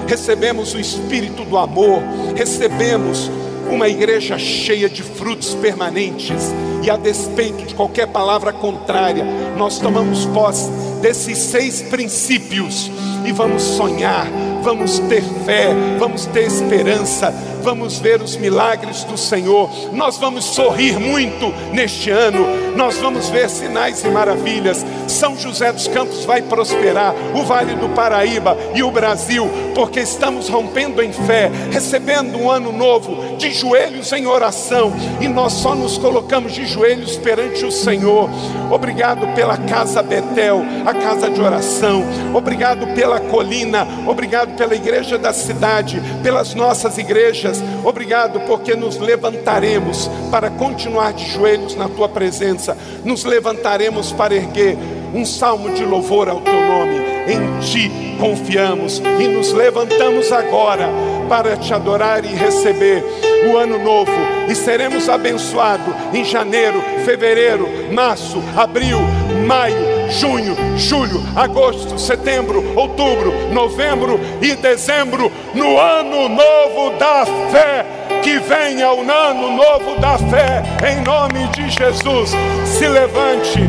Recebemos 0.06 0.72
o 0.72 0.78
espírito 0.78 1.44
do 1.44 1.58
amor, 1.58 2.00
recebemos 2.36 3.28
uma 3.68 3.88
igreja 3.88 4.38
cheia 4.38 4.88
de 4.88 5.02
frutos 5.02 5.52
permanentes, 5.56 6.54
e 6.86 6.90
a 6.90 6.96
despeito 6.96 7.66
de 7.66 7.74
qualquer 7.74 8.06
palavra 8.06 8.52
contrária, 8.52 9.24
nós 9.56 9.80
tomamos 9.80 10.24
posse 10.26 10.70
desses 11.02 11.38
seis 11.38 11.82
princípios 11.82 12.88
e 13.24 13.32
vamos 13.32 13.62
sonhar, 13.62 14.28
vamos 14.66 14.98
ter 14.98 15.22
fé, 15.44 15.68
vamos 15.96 16.26
ter 16.26 16.42
esperança, 16.42 17.32
vamos 17.62 18.00
ver 18.00 18.20
os 18.20 18.36
milagres 18.36 19.04
do 19.04 19.16
Senhor, 19.16 19.70
nós 19.92 20.18
vamos 20.18 20.44
sorrir 20.44 20.98
muito 20.98 21.54
neste 21.72 22.10
ano, 22.10 22.44
nós 22.76 22.98
vamos 22.98 23.28
ver 23.28 23.48
sinais 23.48 24.04
e 24.04 24.08
maravilhas. 24.08 24.84
São 25.06 25.38
José 25.38 25.72
dos 25.72 25.86
Campos 25.86 26.24
vai 26.24 26.42
prosperar, 26.42 27.14
o 27.32 27.44
Vale 27.44 27.76
do 27.76 27.88
Paraíba 27.90 28.58
e 28.74 28.82
o 28.82 28.90
Brasil, 28.90 29.48
porque 29.72 30.00
estamos 30.00 30.48
rompendo 30.48 31.00
em 31.00 31.12
fé, 31.12 31.48
recebendo 31.70 32.36
um 32.36 32.50
ano 32.50 32.72
novo, 32.72 33.36
de 33.36 33.52
joelhos 33.52 34.12
em 34.12 34.26
oração, 34.26 34.92
e 35.20 35.28
nós 35.28 35.52
só 35.52 35.76
nos 35.76 35.96
colocamos 35.96 36.52
de 36.52 36.66
joelhos 36.66 37.16
perante 37.16 37.64
o 37.64 37.70
Senhor. 37.70 38.28
Obrigado 38.68 39.32
pela 39.34 39.56
casa 39.58 40.02
Betel, 40.02 40.60
a 40.84 40.92
casa 40.92 41.30
de 41.30 41.40
oração, 41.40 42.02
obrigado 42.34 42.84
pela 42.94 43.20
colina, 43.20 43.86
obrigado 44.06 44.55
pela 44.56 44.74
igreja 44.74 45.18
da 45.18 45.32
cidade, 45.32 46.02
pelas 46.22 46.54
nossas 46.54 46.98
igrejas 46.98 47.62
Obrigado 47.86 48.40
porque 48.40 48.74
nos 48.74 48.98
levantaremos 48.98 50.10
para 50.28 50.50
continuar 50.50 51.12
de 51.12 51.24
joelhos 51.24 51.76
na 51.76 51.88
tua 51.88 52.08
presença. 52.08 52.76
Nos 53.04 53.22
levantaremos 53.22 54.10
para 54.10 54.34
erguer 54.34 54.76
um 55.14 55.24
salmo 55.24 55.70
de 55.70 55.84
louvor 55.84 56.28
ao 56.28 56.40
teu 56.40 56.60
nome. 56.66 56.96
Em 57.28 57.60
ti 57.60 58.16
confiamos 58.18 59.00
e 59.20 59.28
nos 59.28 59.52
levantamos 59.52 60.32
agora 60.32 60.88
para 61.28 61.56
te 61.56 61.72
adorar 61.72 62.24
e 62.24 62.34
receber 62.34 63.04
o 63.52 63.56
ano 63.56 63.78
novo 63.78 64.10
e 64.48 64.54
seremos 64.56 65.08
abençoados 65.08 65.94
em 66.12 66.24
janeiro, 66.24 66.82
fevereiro, 67.04 67.68
março, 67.92 68.42
abril, 68.56 68.98
maio 69.46 69.96
junho, 70.10 70.56
julho, 70.76 71.22
agosto, 71.34 71.98
setembro, 71.98 72.72
outubro, 72.76 73.32
novembro 73.52 74.20
e 74.40 74.54
dezembro, 74.54 75.30
no 75.54 75.78
ano 75.78 76.28
novo 76.28 76.96
da 76.98 77.24
fé. 77.50 77.86
Que 78.22 78.38
venha 78.40 78.92
o 78.92 79.00
ano 79.00 79.56
novo 79.56 80.00
da 80.00 80.18
fé, 80.18 80.62
em 80.90 81.00
nome 81.02 81.46
de 81.48 81.70
Jesus. 81.70 82.32
Se 82.64 82.88
levante, 82.88 83.60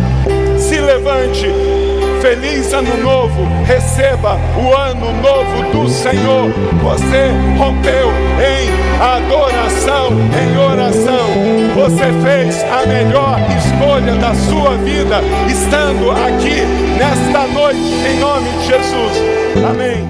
se 0.58 0.80
levante. 0.80 1.48
Feliz 2.22 2.74
ano 2.74 2.98
novo, 2.98 3.48
receba 3.66 4.40
o 4.58 4.76
ano 4.76 5.14
novo 5.22 5.72
do 5.72 5.88
Senhor. 5.88 6.52
Você 6.82 7.30
rompeu 7.58 8.10
em 8.40 8.87
adoração, 9.00 10.10
em 10.12 10.58
oração. 10.58 11.28
Você 11.76 12.12
fez 12.24 12.64
a 12.64 12.86
melhor 12.86 13.40
escolha 13.58 14.16
da 14.16 14.34
sua 14.34 14.76
vida, 14.78 15.22
estando 15.48 16.12
aqui 16.12 16.62
nesta 16.98 17.48
noite, 17.48 17.80
em 17.80 18.20
nome 18.20 18.50
de 18.50 18.66
Jesus. 18.66 19.18
Amém. 19.70 20.08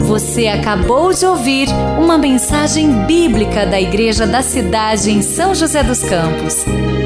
Você 0.00 0.48
acabou 0.48 1.12
de 1.12 1.24
ouvir 1.24 1.68
uma 1.98 2.18
mensagem 2.18 3.06
bíblica 3.06 3.64
da 3.64 3.80
Igreja 3.80 4.26
da 4.26 4.42
Cidade 4.42 5.10
em 5.10 5.22
São 5.22 5.54
José 5.54 5.82
dos 5.84 6.02
Campos. 6.02 6.64